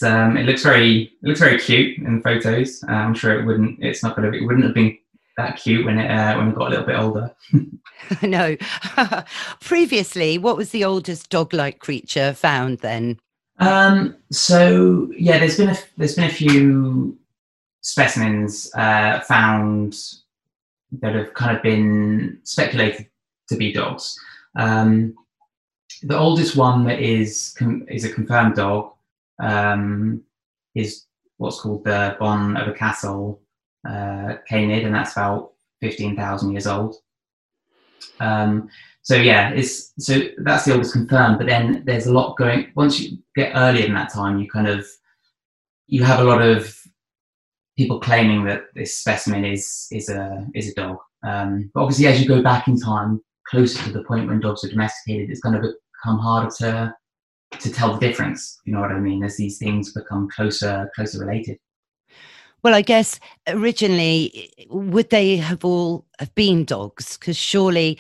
um, 0.03 0.38
it 0.38 0.46
looks 0.46 0.63
very, 0.63 1.03
it 1.03 1.27
looks 1.27 1.39
very 1.39 1.60
cute 1.60 1.98
in 1.98 2.22
photos. 2.22 2.84
Uh, 2.88 2.94
I'm 2.94 3.13
sure 3.13 3.39
it 3.39 3.46
wouldn't. 3.46 3.84
It's 3.84 4.03
not 4.03 4.15
going 4.15 4.32
to. 4.32 4.38
It 4.38 4.46
wouldn't 4.46 4.65
have 4.65 4.74
been 4.74 4.98
that 5.38 5.58
cute 5.58 5.86
when 5.86 6.00
it 6.00 6.10
uh, 6.10 6.38
when 6.38 6.50
it 6.50 6.55
got 6.55 6.67
a 6.67 6.70
little 6.70 6.86
bit 6.86 6.98
older. 6.98 7.36
no. 8.22 8.58
Previously, 9.62 10.38
what 10.38 10.58
was 10.58 10.70
the 10.72 10.86
oldest 10.86 11.29
dog-like 11.29 11.79
creature 11.79 12.34
found 12.34 12.79
then? 12.79 13.20
Um, 13.60 14.15
so 14.32 15.12
yeah, 15.17 15.39
there's 15.39 15.58
been 15.58 15.70
a 15.70 15.77
there's 15.98 16.15
been 16.15 16.29
a 16.29 16.34
few 16.34 17.17
specimens 17.82 18.72
uh, 18.75 19.20
found 19.22 19.98
that 21.01 21.15
have 21.15 21.34
kind 21.34 21.55
of 21.55 21.62
been 21.62 22.39
speculated 22.44 23.08
to 23.50 23.58
be 23.58 23.74
dogs. 23.74 24.17
Um, 24.55 25.15
the 26.01 26.17
oldest 26.17 26.55
one 26.55 26.86
that 26.86 27.00
is 27.00 27.55
is 27.89 28.05
a 28.05 28.12
confirmed 28.12 28.55
dog 28.55 28.95
um, 29.39 30.24
is 30.75 31.06
what's 31.38 31.62
called 31.62 31.84
the 31.84 32.15
Bonn 32.20 32.56
Oberkassel 32.56 33.39
uh, 33.88 34.36
canid, 34.48 34.84
and 34.84 34.96
that's 34.96 35.13
about 35.13 35.54
15,000 35.82 36.51
years 36.51 36.68
old. 36.68 36.96
Um, 38.20 38.70
so 39.01 39.15
yeah, 39.15 39.51
it's 39.51 39.94
so 40.00 40.20
that's 40.39 40.65
the 40.65 40.74
oldest 40.74 40.94
confirmed. 40.94 41.38
But 41.38 41.48
then 41.48 41.84
there's 41.86 42.08
a 42.08 42.13
lot 42.13 42.38
going. 42.38 42.72
Once 42.75 43.00
you 43.00 43.20
get 43.36 43.51
earlier 43.56 43.86
in 43.86 43.94
that 43.94 44.12
time, 44.12 44.39
you 44.39 44.50
kind 44.50 44.68
of 44.68 44.86
you 45.88 46.04
have 46.04 46.20
a 46.20 46.24
lot 46.24 46.42
of 46.42 46.75
people 47.77 48.00
claiming 48.00 48.46
that 48.46 48.63
this 48.74 48.98
specimen 48.98 49.46
is 49.46 49.88
is 49.92 50.10
a 50.10 50.48
is 50.56 50.72
a 50.72 50.74
dog. 50.74 50.98
Um, 51.24 51.70
but 51.74 51.82
obviously, 51.82 52.08
as 52.08 52.20
you 52.20 52.27
go 52.27 52.42
back 52.42 52.68
in 52.68 52.80
time, 52.80 53.22
closer 53.48 53.84
to 53.84 53.92
the 53.92 54.04
point 54.04 54.27
when 54.27 54.39
dogs 54.39 54.63
are 54.63 54.70
domesticated, 54.70 55.30
it's 55.30 55.42
going 55.42 55.62
to 55.62 55.62
become 55.62 56.20
harder 56.20 56.50
to 56.58 56.96
to 57.52 57.72
tell 57.72 57.94
the 57.94 58.00
difference. 58.00 58.60
You 58.66 58.74
know 58.74 58.82
what 58.82 58.92
I 58.92 59.00
mean? 59.00 59.24
As 59.24 59.38
these 59.38 59.58
things 59.58 59.94
become 59.94 60.30
closer 60.30 60.90
closer 60.96 61.20
related. 61.20 61.58
Well, 62.64 62.74
I 62.74 62.82
guess 62.82 63.20
originally, 63.48 64.52
would 64.70 65.12
they 65.12 65.38
have 65.38 65.64
all 65.64 66.05
have 66.19 66.34
been 66.36 66.65
dogs? 66.65 67.17
Because 67.17 67.38
surely 67.38 68.00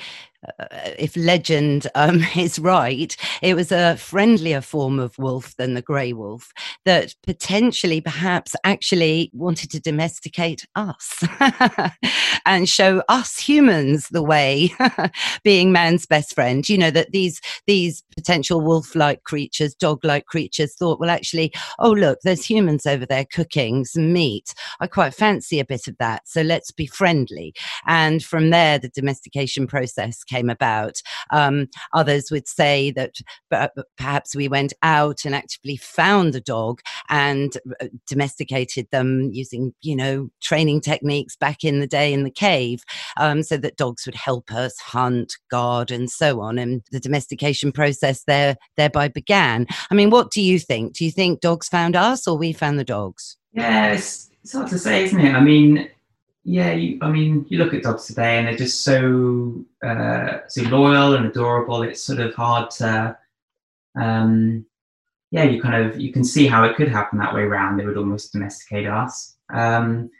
uh, 0.59 0.65
if 0.97 1.15
legend 1.15 1.87
um, 1.95 2.21
is 2.35 2.59
right, 2.59 3.15
it 3.41 3.55
was 3.55 3.71
a 3.71 3.97
friendlier 3.97 4.61
form 4.61 4.99
of 4.99 5.17
wolf 5.17 5.55
than 5.57 5.73
the 5.73 5.81
grey 5.81 6.13
wolf 6.13 6.51
that 6.85 7.15
potentially, 7.23 8.01
perhaps, 8.01 8.55
actually 8.63 9.29
wanted 9.33 9.71
to 9.71 9.79
domesticate 9.79 10.65
us 10.75 11.23
and 12.45 12.69
show 12.69 13.01
us 13.09 13.39
humans 13.39 14.07
the 14.09 14.23
way, 14.23 14.71
being 15.43 15.71
man's 15.71 16.05
best 16.05 16.33
friend. 16.35 16.67
You 16.67 16.77
know 16.77 16.91
that 16.91 17.11
these 17.11 17.41
these 17.67 18.03
potential 18.15 18.61
wolf-like 18.61 19.23
creatures, 19.23 19.73
dog-like 19.75 20.25
creatures, 20.25 20.75
thought, 20.75 20.99
well, 20.99 21.09
actually, 21.09 21.53
oh 21.79 21.91
look, 21.91 22.19
there's 22.23 22.45
humans 22.45 22.85
over 22.85 23.05
there 23.05 23.25
cooking 23.31 23.85
some 23.85 24.13
meat. 24.13 24.53
I 24.79 24.87
quite 24.87 25.13
fancy 25.13 25.59
a 25.59 25.65
bit 25.65 25.87
of 25.87 25.97
that, 25.97 26.27
so 26.27 26.41
let's 26.41 26.71
be 26.71 26.87
friendly. 26.87 27.53
And 27.87 28.04
from 28.23 28.49
there, 28.49 28.79
the 28.79 28.89
domestication 28.89 29.67
process 29.67 30.23
came 30.23 30.49
about. 30.49 30.95
Um, 31.31 31.67
others 31.93 32.29
would 32.31 32.47
say 32.47 32.91
that 32.91 33.15
perhaps 33.97 34.35
we 34.35 34.47
went 34.47 34.73
out 34.83 35.25
and 35.25 35.35
actively 35.35 35.77
found 35.77 36.33
the 36.33 36.41
dog 36.41 36.81
and 37.09 37.57
uh, 37.81 37.87
domesticated 38.07 38.87
them 38.91 39.29
using, 39.31 39.73
you 39.81 39.95
know, 39.95 40.29
training 40.41 40.81
techniques 40.81 41.35
back 41.35 41.63
in 41.63 41.79
the 41.79 41.87
day 41.87 42.13
in 42.13 42.23
the 42.23 42.31
cave, 42.31 42.83
um, 43.17 43.43
so 43.43 43.57
that 43.57 43.77
dogs 43.77 44.05
would 44.05 44.15
help 44.15 44.51
us 44.51 44.77
hunt, 44.79 45.33
guard, 45.49 45.91
and 45.91 46.09
so 46.09 46.41
on. 46.41 46.57
And 46.57 46.81
the 46.91 46.99
domestication 46.99 47.71
process 47.71 48.23
there 48.25 48.55
thereby 48.77 49.07
began. 49.07 49.67
I 49.89 49.95
mean, 49.95 50.09
what 50.09 50.31
do 50.31 50.41
you 50.41 50.59
think? 50.59 50.93
Do 50.93 51.05
you 51.05 51.11
think 51.11 51.41
dogs 51.41 51.67
found 51.67 51.95
us 51.95 52.27
or 52.27 52.37
we 52.37 52.53
found 52.53 52.79
the 52.79 52.83
dogs? 52.83 53.37
Yeah, 53.53 53.93
it's, 53.93 54.29
it's 54.43 54.53
hard 54.53 54.69
to 54.69 54.79
say, 54.79 55.05
isn't 55.05 55.19
it? 55.19 55.33
I 55.33 55.39
mean, 55.39 55.89
yeah, 56.47 56.73
you, 56.73 56.99
I 57.01 57.09
mean, 57.09 57.47
you 57.49 57.57
look 57.57 57.73
at 57.73 57.81
dogs 57.81 58.05
today, 58.05 58.37
and 58.37 58.47
they're 58.47 58.55
just 58.55 58.83
so 58.83 59.65
uh, 59.83 60.39
so 60.47 60.61
loyal 60.63 61.15
and 61.15 61.25
adorable. 61.25 61.81
It's 61.81 62.03
sort 62.03 62.19
of 62.19 62.35
hard 62.35 62.69
to, 62.71 63.17
um, 63.99 64.63
yeah, 65.31 65.43
you 65.43 65.59
kind 65.59 65.83
of 65.83 65.99
you 65.99 66.13
can 66.13 66.23
see 66.23 66.45
how 66.45 66.63
it 66.63 66.75
could 66.75 66.87
happen 66.87 67.17
that 67.17 67.33
way 67.33 67.41
around. 67.41 67.77
They 67.77 67.85
would 67.85 67.97
almost 67.97 68.31
domesticate 68.31 68.85
us. 68.85 69.37
Um, 69.51 70.11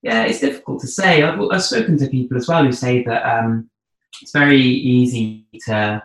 yeah, 0.00 0.24
it's 0.24 0.40
difficult 0.40 0.80
to 0.80 0.86
say. 0.86 1.22
I've, 1.22 1.38
I've 1.52 1.62
spoken 1.62 1.98
to 1.98 2.08
people 2.08 2.38
as 2.38 2.48
well 2.48 2.64
who 2.64 2.72
say 2.72 3.04
that 3.04 3.22
um, 3.22 3.68
it's 4.22 4.32
very 4.32 4.60
easy 4.62 5.46
to 5.66 6.02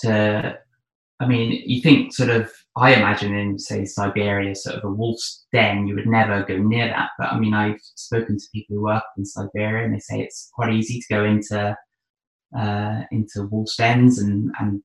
to. 0.00 0.58
I 1.20 1.26
mean, 1.26 1.62
you 1.66 1.82
think 1.82 2.14
sort 2.14 2.30
of 2.30 2.50
I 2.78 2.94
imagine 2.94 3.34
in, 3.34 3.58
say, 3.58 3.84
Siberia, 3.84 4.54
sort 4.54 4.76
of 4.76 4.84
a 4.84 4.92
wolf's 4.92 5.46
den, 5.52 5.86
you 5.86 5.94
would 5.94 6.06
never 6.06 6.44
go 6.44 6.56
near 6.58 6.88
that. 6.88 7.10
But 7.18 7.32
I 7.32 7.38
mean, 7.38 7.54
I've 7.54 7.80
spoken 7.80 8.38
to 8.38 8.44
people 8.54 8.76
who 8.76 8.82
work 8.82 9.02
in 9.16 9.24
Siberia, 9.24 9.84
and 9.84 9.94
they 9.94 9.98
say 9.98 10.20
it's 10.20 10.50
quite 10.52 10.72
easy 10.72 11.00
to 11.00 11.14
go 11.14 11.24
into 11.24 11.76
uh, 12.58 13.00
into 13.10 13.48
wolf's 13.50 13.76
dens, 13.76 14.20
and 14.20 14.52
and 14.60 14.82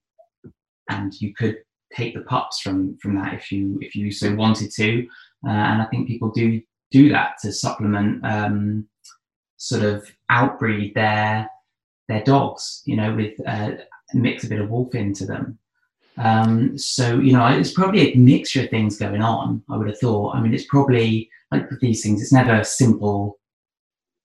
and 0.90 1.14
you 1.22 1.34
could 1.34 1.58
take 1.96 2.14
the 2.16 2.22
pups 2.22 2.60
from 2.60 2.98
from 3.02 3.16
that 3.16 3.34
if 3.34 3.52
you 3.52 3.78
if 3.82 3.96
you 3.96 4.12
so 4.12 4.34
wanted 4.36 4.72
to. 4.72 5.08
Uh, 5.46 5.52
and 5.52 5.82
I 5.82 5.86
think 5.86 6.08
people 6.08 6.32
do 6.32 6.62
do 6.92 7.10
that 7.10 7.36
to 7.42 7.52
supplement 7.52 8.26
um, 8.26 8.88
sort 9.58 9.84
of 9.84 10.10
outbreed 10.30 10.94
their 10.96 11.50
their 12.08 12.24
dogs, 12.24 12.82
you 12.86 12.96
know, 12.96 13.16
with 13.16 13.34
uh, 13.48 13.72
mix 14.14 14.44
a 14.44 14.50
bit 14.50 14.62
of 14.62 14.70
wolf 14.70 14.96
into 14.96 15.26
them. 15.26 15.58
Um, 16.18 16.78
so, 16.78 17.20
you 17.20 17.34
know, 17.34 17.46
it's 17.48 17.74
probably 17.74 18.14
a 18.14 18.16
mixture 18.16 18.64
of 18.64 18.70
things 18.70 18.98
going 18.98 19.22
on, 19.22 19.64
I 19.70 19.78
would 19.78 19.88
have 19.88 20.00
thought. 20.00 20.36
I 20.36 20.42
mean, 20.42 20.54
it's 20.54 20.66
probably 20.66 21.30
like 21.52 21.70
with 21.70 21.80
these 21.80 22.04
things, 22.04 22.22
it's 22.22 22.34
never 22.34 22.64
simple, 22.64 23.40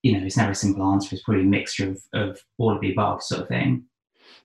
you 0.03 0.19
know, 0.19 0.25
it's 0.25 0.37
never 0.37 0.53
a 0.53 0.55
simple 0.55 0.85
answer. 0.93 1.15
It's 1.15 1.25
probably 1.25 1.45
a 1.45 1.47
mixture 1.47 1.91
of, 1.91 2.03
of 2.13 2.41
all 2.59 2.75
of 2.75 2.81
the 2.81 2.93
above 2.93 3.23
sort 3.23 3.43
of 3.43 3.49
thing. 3.49 3.85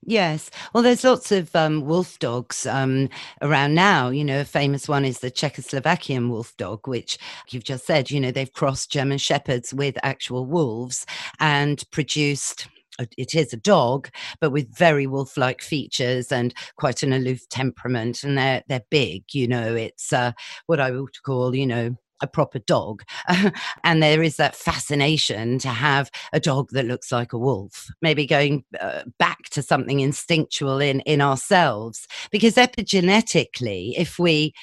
Yes. 0.05 0.49
Well, 0.73 0.83
there's 0.83 1.03
lots 1.03 1.31
of 1.31 1.55
um, 1.55 1.85
wolf 1.85 2.19
dogs 2.19 2.65
um, 2.65 3.09
around 3.41 3.73
now. 3.73 4.09
You 4.09 4.25
know, 4.25 4.41
a 4.41 4.45
famous 4.45 4.89
one 4.89 5.05
is 5.05 5.19
the 5.19 5.31
Czechoslovakian 5.31 6.29
wolf 6.29 6.55
dog, 6.57 6.87
which 6.87 7.17
you've 7.49 7.63
just 7.63 7.85
said, 7.85 8.11
you 8.11 8.19
know, 8.19 8.31
they've 8.31 8.51
crossed 8.51 8.91
German 8.91 9.17
Shepherds 9.17 9.73
with 9.73 9.97
actual 10.03 10.45
wolves 10.45 11.05
and 11.39 11.89
produced 11.91 12.67
it 12.99 13.35
is 13.35 13.53
a 13.53 13.57
dog, 13.57 14.09
but 14.39 14.51
with 14.51 14.75
very 14.75 15.07
wolf-like 15.07 15.61
features 15.61 16.31
and 16.31 16.53
quite 16.77 17.03
an 17.03 17.13
aloof 17.13 17.47
temperament. 17.49 18.23
And 18.23 18.37
they're 18.37 18.63
they're 18.67 18.85
big. 18.89 19.23
You 19.33 19.47
know, 19.47 19.75
it's 19.75 20.13
uh, 20.13 20.33
what 20.67 20.79
I 20.79 20.91
would 20.91 21.21
call, 21.23 21.55
you 21.55 21.65
know, 21.65 21.95
a 22.23 22.27
proper 22.27 22.59
dog. 22.59 23.03
and 23.83 24.01
there 24.01 24.23
is 24.23 24.37
that 24.37 24.55
fascination 24.55 25.59
to 25.59 25.69
have 25.69 26.09
a 26.31 26.39
dog 26.39 26.69
that 26.71 26.85
looks 26.85 27.11
like 27.11 27.33
a 27.33 27.37
wolf, 27.37 27.87
maybe 28.01 28.25
going 28.25 28.63
uh, 28.79 29.03
back 29.19 29.43
to 29.51 29.61
something 29.61 29.99
instinctual 29.99 30.79
in, 30.79 31.01
in 31.01 31.21
ourselves. 31.21 32.07
Because 32.31 32.55
epigenetically, 32.55 33.93
if 33.97 34.17
we 34.17 34.53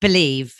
believe 0.00 0.56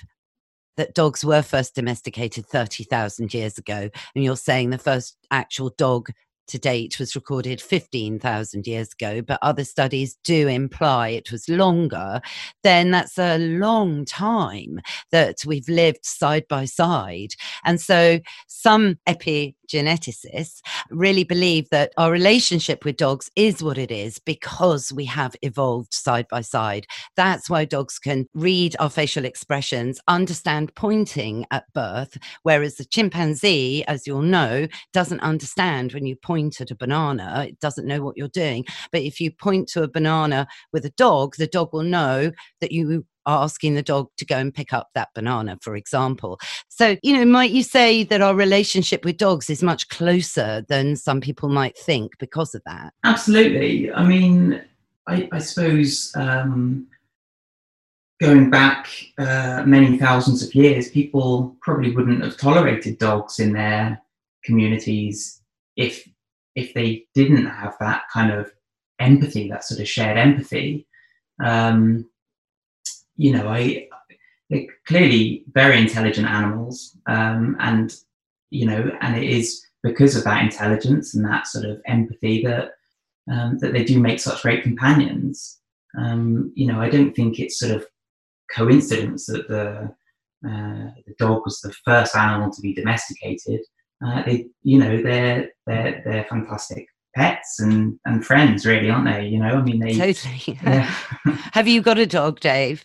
that 0.76 0.94
dogs 0.94 1.24
were 1.24 1.42
first 1.42 1.74
domesticated 1.74 2.46
30,000 2.46 3.34
years 3.34 3.58
ago, 3.58 3.90
and 4.14 4.24
you're 4.24 4.36
saying 4.36 4.70
the 4.70 4.78
first 4.78 5.16
actual 5.30 5.70
dog 5.76 6.08
to 6.48 6.58
date 6.58 6.98
was 6.98 7.14
recorded 7.14 7.60
15,000 7.60 8.66
years 8.66 8.90
ago, 8.92 9.22
but 9.22 9.38
other 9.42 9.64
studies 9.64 10.18
do 10.24 10.48
imply 10.48 11.08
it 11.08 11.32
was 11.32 11.48
longer, 11.48 12.20
then 12.62 12.90
that's 12.90 13.18
a 13.18 13.38
long 13.38 14.04
time 14.04 14.80
that 15.10 15.44
we've 15.46 15.68
lived 15.68 16.04
side 16.04 16.46
by 16.48 16.64
side. 16.64 17.34
And 17.64 17.80
so 17.80 18.20
some 18.46 18.98
epigeneticists 19.72 20.60
really 20.90 21.24
believe 21.24 21.68
that 21.70 21.92
our 21.96 22.10
relationship 22.10 22.84
with 22.84 22.96
dogs 22.96 23.30
is 23.36 23.62
what 23.62 23.78
it 23.78 23.90
is 23.90 24.18
because 24.18 24.92
we 24.92 25.04
have 25.04 25.36
evolved 25.42 25.92
side 25.92 26.26
by 26.28 26.40
side. 26.40 26.86
That's 27.16 27.48
why 27.48 27.64
dogs 27.64 27.98
can 27.98 28.26
read 28.34 28.76
our 28.78 28.90
facial 28.90 29.24
expressions, 29.24 30.00
understand 30.08 30.74
pointing 30.74 31.46
at 31.50 31.64
birth, 31.74 32.16
whereas 32.42 32.76
the 32.76 32.84
chimpanzee, 32.84 33.84
as 33.86 34.06
you'll 34.06 34.22
know, 34.22 34.66
doesn't 34.92 35.20
understand 35.20 35.92
when 35.92 36.06
you 36.06 36.16
point 36.16 36.60
at 36.60 36.70
a 36.70 36.76
banana, 36.76 37.46
it 37.48 37.60
doesn't 37.60 37.86
know 37.86 38.02
what 38.02 38.16
you're 38.16 38.28
doing. 38.28 38.64
But 38.90 39.02
if 39.02 39.20
you 39.20 39.30
point 39.30 39.68
to 39.68 39.82
a 39.82 39.88
banana 39.88 40.46
with 40.72 40.84
a 40.84 40.90
dog, 40.90 41.36
the 41.36 41.46
dog 41.46 41.70
will 41.72 41.82
know 41.82 42.32
that 42.60 42.72
you 42.72 43.04
asking 43.26 43.74
the 43.74 43.82
dog 43.82 44.08
to 44.16 44.24
go 44.24 44.36
and 44.36 44.54
pick 44.54 44.72
up 44.72 44.88
that 44.94 45.08
banana, 45.14 45.58
for 45.60 45.76
example. 45.76 46.38
So, 46.68 46.96
you 47.02 47.16
know, 47.16 47.24
might 47.24 47.50
you 47.50 47.62
say 47.62 48.04
that 48.04 48.20
our 48.20 48.34
relationship 48.34 49.04
with 49.04 49.16
dogs 49.16 49.50
is 49.50 49.62
much 49.62 49.88
closer 49.88 50.64
than 50.68 50.96
some 50.96 51.20
people 51.20 51.48
might 51.48 51.76
think 51.76 52.12
because 52.18 52.54
of 52.54 52.62
that? 52.66 52.92
Absolutely. 53.04 53.92
I 53.92 54.04
mean, 54.04 54.62
I, 55.06 55.28
I 55.32 55.38
suppose 55.38 56.12
um, 56.14 56.86
going 58.20 58.50
back 58.50 58.88
uh, 59.18 59.64
many 59.66 59.98
thousands 59.98 60.42
of 60.42 60.54
years, 60.54 60.90
people 60.90 61.56
probably 61.60 61.90
wouldn't 61.90 62.22
have 62.22 62.36
tolerated 62.36 62.98
dogs 62.98 63.38
in 63.38 63.52
their 63.52 64.00
communities 64.44 65.40
if 65.76 66.08
if 66.54 66.74
they 66.74 67.06
didn't 67.14 67.46
have 67.46 67.74
that 67.80 68.02
kind 68.12 68.30
of 68.30 68.52
empathy, 68.98 69.48
that 69.48 69.64
sort 69.64 69.80
of 69.80 69.88
shared 69.88 70.18
empathy, 70.18 70.86
um, 71.42 72.06
you 73.16 73.32
know, 73.32 73.48
I 73.48 73.88
they're 74.50 74.66
clearly 74.86 75.44
very 75.52 75.78
intelligent 75.78 76.28
animals, 76.28 76.96
um, 77.06 77.56
and 77.60 77.94
you 78.50 78.66
know, 78.66 78.90
and 79.00 79.16
it 79.16 79.28
is 79.28 79.64
because 79.82 80.16
of 80.16 80.24
that 80.24 80.42
intelligence 80.42 81.14
and 81.14 81.24
that 81.24 81.46
sort 81.46 81.64
of 81.64 81.80
empathy 81.86 82.42
that 82.44 82.72
um, 83.30 83.58
that 83.58 83.72
they 83.72 83.84
do 83.84 84.00
make 84.00 84.20
such 84.20 84.42
great 84.42 84.62
companions. 84.62 85.58
Um, 85.98 86.52
you 86.54 86.66
know, 86.66 86.80
I 86.80 86.88
don't 86.88 87.14
think 87.14 87.38
it's 87.38 87.58
sort 87.58 87.72
of 87.72 87.86
coincidence 88.54 89.26
that 89.26 89.48
the 89.48 89.94
uh, 90.48 90.90
the 91.06 91.14
dog 91.18 91.42
was 91.44 91.60
the 91.60 91.72
first 91.84 92.16
animal 92.16 92.50
to 92.50 92.60
be 92.60 92.74
domesticated 92.74 93.60
uh, 94.04 94.22
they, 94.24 94.46
you 94.62 94.78
know, 94.78 95.00
they're 95.02 95.50
they're 95.66 96.02
they're 96.04 96.24
fantastic 96.24 96.86
pets 97.14 97.60
and 97.60 97.98
and 98.04 98.24
friends, 98.24 98.66
really, 98.66 98.90
aren't 98.90 99.06
they? 99.06 99.26
You 99.26 99.38
know, 99.38 99.56
I 99.56 99.62
mean, 99.62 99.78
they 99.78 99.94
totally. 99.94 100.58
Yeah. 100.62 100.90
Have 101.52 101.68
you 101.68 101.82
got 101.82 101.98
a 101.98 102.06
dog, 102.06 102.40
Dave? 102.40 102.84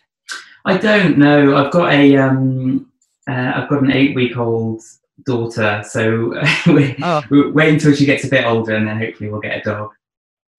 I 0.67 0.77
don't 0.77 1.17
know. 1.17 1.55
I've 1.55 1.71
got 1.71 1.93
a 1.93 2.17
um, 2.17 2.91
uh, 3.25 3.53
I've 3.55 3.69
got 3.69 3.83
an 3.83 3.91
eight 3.91 4.13
week 4.15 4.35
old 4.35 4.81
daughter, 5.25 5.81
so 5.87 6.33
we 6.67 6.93
oh. 7.01 7.23
wait 7.53 7.73
until 7.73 7.95
she 7.95 8.05
gets 8.05 8.25
a 8.25 8.29
bit 8.29 8.45
older, 8.45 8.75
and 8.75 8.85
then 8.85 8.97
hopefully 8.97 9.29
we'll 9.29 9.39
get 9.39 9.59
a 9.59 9.61
dog. 9.61 9.91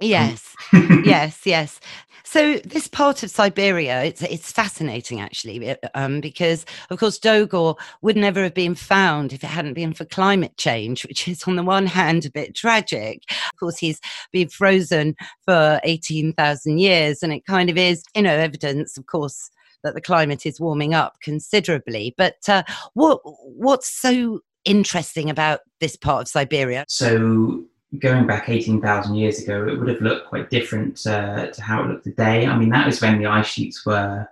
Yes, 0.01 0.55
yes, 1.05 1.45
yes. 1.45 1.79
So 2.25 2.57
this 2.59 2.89
part 2.89 3.23
of 3.23 3.31
Siberia, 3.31 4.03
it's 4.03 4.23
it's 4.23 4.51
fascinating 4.51 5.21
actually, 5.21 5.77
um, 5.95 6.23
because 6.23 6.65
of 6.89 6.99
course 6.99 7.19
Dogor 7.19 7.77
would 8.01 8.17
never 8.17 8.43
have 8.43 8.55
been 8.55 8.75
found 8.75 9.35
if 9.35 9.45
it 9.45 9.49
hadn't 9.49 9.75
been 9.75 9.93
for 9.93 10.07
climate 10.07 10.57
change, 10.57 11.05
which 11.05 11.29
is 11.29 11.43
on 11.45 11.57
the 11.57 11.63
one 11.63 11.87
hand 11.87 12.25
a 12.25 12.31
bit 12.31 12.55
tragic. 12.55 13.23
Of 13.31 13.59
course, 13.61 13.77
he's 13.77 14.01
been 14.33 14.49
frozen 14.49 15.17
for 15.45 15.81
eighteen 15.85 16.33
thousand 16.33 16.79
years, 16.79 17.23
and 17.23 17.31
it 17.31 17.45
kind 17.45 17.69
of 17.69 17.77
is, 17.77 18.03
you 18.15 18.23
know, 18.23 18.37
evidence, 18.37 18.97
of 18.97 19.05
course, 19.05 19.51
that 19.85 19.95
the 19.95 20.01
climate 20.01 20.47
is 20.47 20.61
warming 20.61 20.95
up 20.95 21.19
considerably. 21.23 22.15
But 22.17 22.49
uh, 22.49 22.63
what 22.95 23.21
what's 23.25 23.91
so 23.91 24.41
interesting 24.65 25.31
about 25.31 25.61
this 25.81 25.97
part 25.97 26.23
of 26.23 26.29
Siberia? 26.29 26.85
So 26.89 27.65
going 27.99 28.27
back 28.27 28.49
18,000 28.49 29.15
years 29.15 29.43
ago, 29.43 29.67
it 29.67 29.79
would 29.79 29.89
have 29.89 30.01
looked 30.01 30.29
quite 30.29 30.51
different 30.51 31.07
uh, 31.07 31.47
to 31.47 31.63
how 31.63 31.83
it 31.83 31.89
looked 31.89 32.05
today. 32.05 32.47
I 32.47 32.57
mean, 32.57 32.71
that 32.71 32.87
was 32.87 33.01
when 33.01 33.19
the 33.19 33.27
ice 33.27 33.47
sheets 33.47 33.87
were 33.87 34.29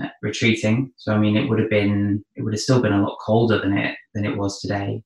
uh, 0.00 0.08
retreating. 0.22 0.92
So, 0.96 1.14
I 1.14 1.18
mean, 1.18 1.36
it 1.36 1.48
would 1.48 1.58
have 1.58 1.70
been, 1.70 2.24
it 2.36 2.42
would 2.42 2.52
have 2.52 2.60
still 2.60 2.82
been 2.82 2.92
a 2.92 3.02
lot 3.02 3.18
colder 3.24 3.58
than 3.58 3.76
it 3.76 3.96
than 4.14 4.24
it 4.24 4.36
was 4.36 4.60
today. 4.60 5.02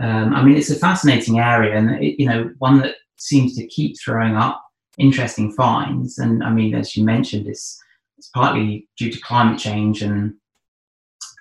Um, 0.00 0.32
I 0.32 0.42
mean, 0.42 0.56
it's 0.56 0.70
a 0.70 0.76
fascinating 0.76 1.40
area, 1.40 1.76
and 1.76 1.90
it, 2.02 2.20
you 2.20 2.26
know, 2.26 2.50
one 2.58 2.78
that 2.78 2.96
seems 3.16 3.56
to 3.56 3.66
keep 3.66 3.96
throwing 3.98 4.36
up 4.36 4.62
interesting 4.96 5.52
finds. 5.52 6.18
And 6.18 6.42
I 6.42 6.50
mean, 6.50 6.74
as 6.74 6.96
you 6.96 7.04
mentioned, 7.04 7.46
it's 7.46 7.82
it's 8.18 8.28
partly 8.28 8.88
due 8.98 9.10
to 9.10 9.20
climate 9.20 9.58
change 9.58 10.02
and 10.02 10.34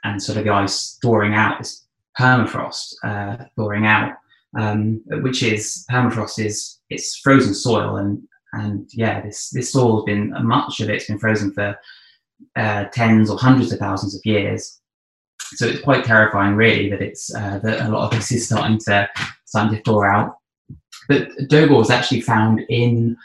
and 0.04 0.22
sort 0.22 0.38
of 0.38 0.46
the 0.46 0.52
ice 0.52 0.98
thawing 1.02 1.34
out, 1.34 1.58
this 1.58 1.86
permafrost 2.18 2.94
uh, 3.04 3.46
thawing 3.56 3.86
out 3.86 4.14
um, 4.58 5.02
which 5.22 5.44
is 5.44 5.86
permafrost 5.92 6.44
is 6.44 6.80
it's 6.90 7.18
frozen 7.18 7.54
soil 7.54 7.98
and 7.98 8.22
and 8.54 8.90
yeah 8.94 9.22
this 9.22 9.50
this 9.50 9.74
soil 9.74 9.98
has 9.98 10.06
been 10.06 10.34
much 10.48 10.80
of 10.80 10.90
it's 10.90 11.08
been 11.08 11.20
frozen 11.20 11.52
for 11.52 11.78
uh, 12.56 12.86
tens 12.86 13.30
or 13.30 13.38
hundreds 13.38 13.72
of 13.72 13.80
thousands 13.80 14.16
of 14.16 14.26
years. 14.26 14.80
So 15.56 15.68
it's 15.68 15.82
quite 15.82 16.04
terrifying 16.04 16.56
really 16.56 16.90
that 16.90 17.02
it's 17.02 17.34
uh, 17.34 17.60
that 17.64 17.86
a 17.86 17.90
lot 17.90 18.06
of 18.06 18.12
this 18.12 18.32
is 18.32 18.46
starting 18.46 18.80
to 18.80 19.10
starting 19.46 19.78
to 19.78 19.84
thaw 19.84 20.04
out. 20.04 20.36
But 21.08 21.30
Dogor 21.50 21.78
was 21.78 21.90
actually 21.90 22.22
found 22.22 22.62
in 22.70 23.16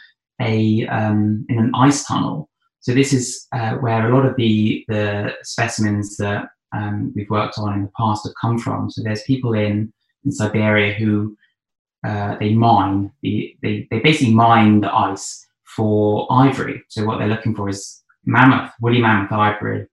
a 0.41 0.87
um, 0.87 1.47
in 1.49 1.59
an 1.59 1.73
ice 1.75 2.05
tunnel 2.05 2.49
so 2.83 2.92
this 2.92 3.12
is 3.12 3.47
uh, 3.53 3.73
where 3.77 4.09
a 4.09 4.14
lot 4.14 4.27
of 4.27 4.37
the 4.37 4.85
the 4.88 5.35
specimens 5.42 6.16
that 6.18 6.51
um, 6.75 7.12
we've 7.16 7.31
worked 7.31 7.59
on 7.59 7.75
in 7.75 7.83
the 7.83 7.92
past 7.97 8.25
have 8.25 8.35
come 8.40 8.59
from 8.59 8.90
so 8.90 9.03
there's 9.03 9.23
people 9.23 9.55
in 9.55 9.92
in 10.25 10.31
Siberia 10.31 10.92
who 10.95 11.37
uh, 12.05 12.37
they 12.38 12.53
mine 12.55 13.11
the 13.23 13.57
they, 13.62 13.88
they 13.90 14.01
basically 14.01 14.35
mine 14.35 14.81
the 14.81 14.92
ice 14.92 15.47
for 15.64 16.27
ivory. 16.31 16.83
So 16.88 17.05
what 17.05 17.18
they're 17.18 17.29
looking 17.29 17.55
for 17.55 17.68
is 17.68 18.03
mammoth, 18.25 18.73
woolly 18.81 19.01
mammoth 19.01 19.33
ivory, 19.33 19.87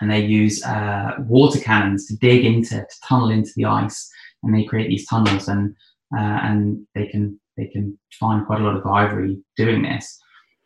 and 0.00 0.10
they 0.10 0.20
use 0.20 0.64
uh, 0.64 1.12
water 1.20 1.60
cannons 1.60 2.06
to 2.06 2.16
dig 2.16 2.44
into 2.44 2.76
to 2.76 3.00
tunnel 3.04 3.30
into 3.30 3.50
the 3.56 3.66
ice, 3.66 4.10
and 4.42 4.54
they 4.54 4.64
create 4.64 4.88
these 4.88 5.06
tunnels 5.06 5.48
and 5.48 5.74
uh, 6.16 6.40
and 6.42 6.86
they 6.94 7.06
can 7.06 7.38
they 7.56 7.66
can 7.66 7.98
find 8.18 8.46
quite 8.46 8.60
a 8.60 8.64
lot 8.64 8.76
of 8.76 8.86
ivory 8.86 9.38
doing 9.56 9.82
this. 9.82 10.18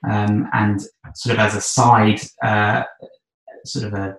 Um, 0.08 0.48
and 0.52 0.80
sort 1.14 1.34
of 1.34 1.40
as 1.40 1.54
a 1.54 1.60
side, 1.60 2.20
uh, 2.42 2.84
sort 3.64 3.86
of 3.86 3.94
a, 3.94 4.16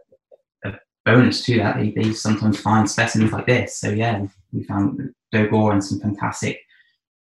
a 0.65 0.73
bonus 1.05 1.43
to 1.45 1.57
that, 1.57 1.77
they, 1.77 1.91
they 1.91 2.13
sometimes 2.13 2.59
find 2.59 2.89
specimens 2.89 3.31
like 3.31 3.47
this. 3.47 3.79
So 3.79 3.89
yeah, 3.89 4.25
we 4.51 4.63
found 4.63 5.13
Dogor 5.33 5.71
and 5.71 5.83
some 5.83 5.99
fantastic 5.99 6.59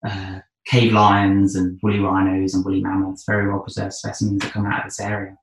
uh, 0.06 0.40
cave 0.66 0.92
lions 0.92 1.56
and 1.56 1.78
woolly 1.82 2.00
rhinos 2.00 2.54
and 2.54 2.64
woolly 2.64 2.82
mammoths, 2.82 3.24
very 3.26 3.48
well 3.48 3.60
preserved 3.60 3.92
specimens 3.92 4.42
that 4.42 4.52
come 4.52 4.66
out 4.66 4.80
of 4.80 4.86
this 4.86 5.00
area. 5.00 5.36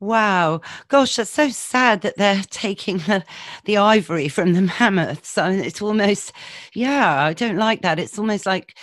Wow. 0.00 0.60
Gosh, 0.86 1.16
that's 1.16 1.30
so 1.30 1.48
sad 1.48 2.02
that 2.02 2.16
they're 2.16 2.42
taking 2.50 2.98
the, 2.98 3.24
the 3.64 3.76
ivory 3.78 4.28
from 4.28 4.52
the 4.52 4.62
mammoths. 4.78 5.36
I 5.36 5.50
mean, 5.50 5.60
it's 5.60 5.82
almost, 5.82 6.32
yeah, 6.74 7.24
I 7.24 7.32
don't 7.32 7.56
like 7.56 7.82
that. 7.82 7.98
It's 7.98 8.18
almost 8.18 8.46
like 8.46 8.76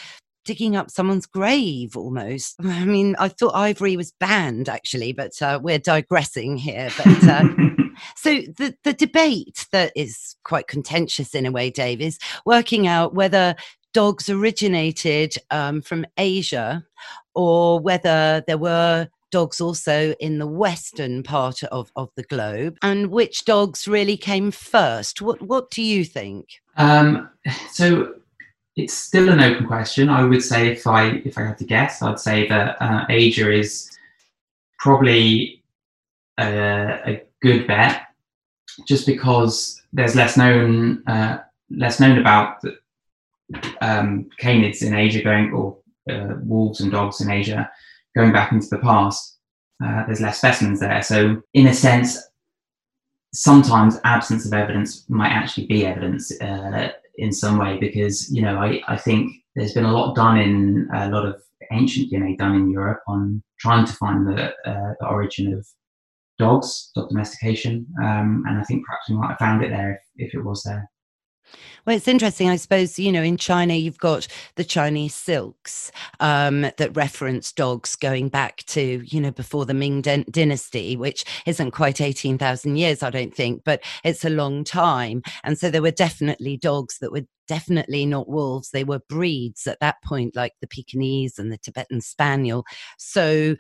digging 0.46 0.76
up 0.76 0.90
someone's 0.90 1.26
grave 1.26 1.98
almost. 1.98 2.56
I 2.64 2.86
mean, 2.86 3.16
I 3.20 3.28
thought 3.28 3.56
ivory 3.56 3.98
was 3.98 4.14
banned 4.20 4.70
actually, 4.70 5.12
but 5.12 5.42
uh, 5.42 5.60
we're 5.62 5.80
digressing 5.80 6.58
here. 6.58 6.90
But 6.98 7.24
uh, 7.28 7.44
so 8.16 8.42
the 8.58 8.76
the 8.84 8.94
debate 8.94 9.68
that 9.72 9.92
is 9.96 10.36
quite 10.44 10.68
contentious 10.68 11.36
in 11.36 11.46
a 11.46 11.52
way, 11.52 11.70
Dave, 11.70 12.02
is 12.02 12.20
working 12.46 12.88
out 12.88 13.14
whether 13.14 13.56
dogs 13.94 14.30
originated 14.30 15.36
um, 15.52 15.82
from 15.82 16.06
Asia 16.18 16.86
or 17.34 17.80
whether 17.80 18.44
there 18.46 18.58
were 18.58 19.08
dogs 19.32 19.60
also 19.60 20.14
in 20.20 20.38
the 20.38 20.48
western 20.48 21.24
part 21.24 21.64
of, 21.64 21.92
of 21.96 22.10
the 22.16 22.24
globe 22.24 22.78
and 22.82 23.08
which 23.08 23.46
dogs 23.46 23.88
really 23.88 24.16
came 24.16 24.52
first 24.52 25.22
what 25.22 25.42
what 25.42 25.70
do 25.72 25.82
you 25.82 26.06
think 26.06 26.62
um, 26.78 27.30
so 27.70 28.14
it's 28.76 28.94
still 28.94 29.30
an 29.30 29.40
open 29.40 29.66
question 29.66 30.10
i 30.10 30.24
would 30.24 30.44
say 30.44 30.68
if 30.68 30.86
i 30.88 31.08
if 31.26 31.38
i 31.38 31.44
had 31.44 31.58
to 31.58 31.66
guess 31.66 32.02
i'd 32.02 32.20
say 32.20 32.48
that 32.48 32.82
uh, 32.82 33.06
asia 33.10 33.52
is 33.52 33.98
probably 34.80 35.64
a, 36.40 37.12
a, 37.12 37.22
good 37.42 37.68
bet 37.68 38.08
just 38.88 39.06
because 39.06 39.82
there's 39.94 40.16
less 40.16 40.36
known 40.36 41.04
uh, 41.08 41.38
less 41.70 42.00
known 42.00 42.18
about 42.18 42.62
the, 42.62 42.78
um, 43.82 44.30
canids 44.42 44.82
in 44.82 44.94
asia 44.94 45.22
going 45.22 45.54
or 45.54 45.78
uh, 46.10 46.36
wolves 46.42 46.82
and 46.82 46.92
dogs 46.92 47.22
in 47.22 47.30
asia 47.30 47.70
going 48.16 48.32
back 48.32 48.52
into 48.52 48.68
the 48.68 48.80
past. 48.80 49.38
Uh, 49.84 50.06
there's 50.06 50.22
less 50.22 50.38
specimens 50.38 50.80
there. 50.80 51.04
So, 51.04 51.42
in 51.54 51.68
a 51.68 51.74
sense, 51.74 52.18
sometimes 53.34 54.00
absence 54.06 54.46
of 54.46 54.54
evidence 54.54 55.08
might 55.10 55.32
actually 55.32 55.68
be 55.68 55.86
evidence 55.86 56.32
uh, 56.42 56.92
in 57.18 57.32
some 57.32 57.58
way 57.58 57.78
because, 57.80 58.32
you 58.32 58.42
know, 58.42 58.58
I, 58.58 58.82
I 58.88 58.98
think 58.98 59.32
there's 59.56 59.74
been 59.74 59.86
a 59.86 59.94
lot 59.94 60.16
done 60.16 60.38
in 60.38 60.88
a 60.94 61.10
lot 61.10 61.26
of 61.26 61.42
ancient 61.72 62.12
DNA 62.12 62.38
done 62.38 62.56
in 62.56 62.70
Europe 62.70 63.02
on 63.08 63.42
trying 63.60 63.86
to 63.86 63.94
find 63.94 64.28
the, 64.28 64.50
uh, 64.66 64.94
the 65.00 65.08
origin 65.08 65.54
of 65.54 65.66
dogs, 66.38 66.92
dog 66.96 67.10
domestication. 67.10 67.88
Um, 68.04 68.44
and 68.48 68.60
I 68.60 68.64
think 68.64 68.86
perhaps 68.86 69.10
we 69.10 69.16
might 69.16 69.30
have 69.30 69.40
found 69.40 69.64
it 69.64 69.70
there 69.70 70.02
if, 70.16 70.28
if 70.28 70.36
it 70.36 70.44
was 70.44 70.64
there. 70.64 70.90
Well, 71.86 71.96
it's 71.96 72.08
interesting. 72.08 72.50
I 72.50 72.56
suppose, 72.56 72.98
you 72.98 73.12
know, 73.12 73.22
in 73.22 73.38
China, 73.38 73.76
you've 73.76 74.00
got 74.00 74.28
the 74.56 74.64
Chinese 74.64 75.14
silks 75.14 75.92
um, 76.20 76.62
that 76.62 76.96
reference 76.96 77.52
dogs 77.52 77.96
going 77.96 78.30
back 78.30 78.64
to, 78.68 79.04
you 79.06 79.22
know, 79.22 79.32
before 79.32 79.66
the 79.66 79.74
Ming 79.74 80.02
dynasty, 80.02 80.98
which 80.98 81.26
isn't 81.46 81.72
quite 81.72 82.02
18,000 82.02 82.78
years, 82.78 83.04
I 83.04 83.10
don't 83.10 83.34
think, 83.34 83.64
but 83.64 83.82
it's 84.04 84.26
a 84.26 84.30
long 84.30 84.64
time. 84.64 85.22
And 85.44 85.58
so 85.58 85.70
there 85.70 85.82
were 85.82 85.92
definitely 85.92 86.58
dogs 86.58 86.98
that 87.00 87.12
were 87.12 87.26
definitely 87.48 88.06
not 88.06 88.28
wolves. 88.28 88.72
They 88.72 88.84
were 88.84 89.00
breeds 89.08 89.68
at 89.68 89.80
that 89.80 90.02
point, 90.04 90.36
like 90.36 90.54
the 90.62 90.68
Pekingese 90.68 91.38
and 91.38 91.52
the 91.52 91.58
Tibetan 91.58 92.02
Spaniel. 92.02 92.66
So, 92.98 93.56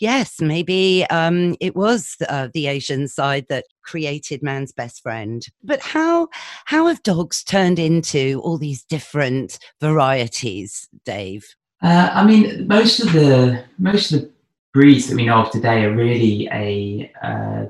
yes, 0.00 0.40
maybe 0.40 1.06
um, 1.10 1.56
it 1.60 1.76
was 1.76 2.16
uh, 2.28 2.48
the 2.52 2.66
Asian 2.66 3.06
side 3.06 3.46
that 3.48 3.66
created 3.82 4.42
man's 4.42 4.72
best 4.72 5.02
friend. 5.02 5.46
But 5.62 5.80
how 5.80 6.28
how 6.64 6.86
have 6.86 7.02
dogs 7.02 7.44
turned 7.44 7.78
into 7.78 8.40
all 8.42 8.58
these 8.58 8.82
different 8.84 9.58
varieties, 9.80 10.88
Dave? 11.04 11.46
Uh, 11.82 12.10
I 12.12 12.24
mean, 12.24 12.66
most 12.66 13.00
of 13.00 13.12
the 13.12 13.64
most 13.78 14.12
of 14.12 14.22
the 14.22 14.30
breeds 14.72 15.08
that 15.08 15.16
we 15.16 15.26
know 15.26 15.42
of 15.42 15.50
today 15.50 15.84
are 15.84 15.94
really 15.94 16.48
a 16.52 17.12
uh, 17.22 17.66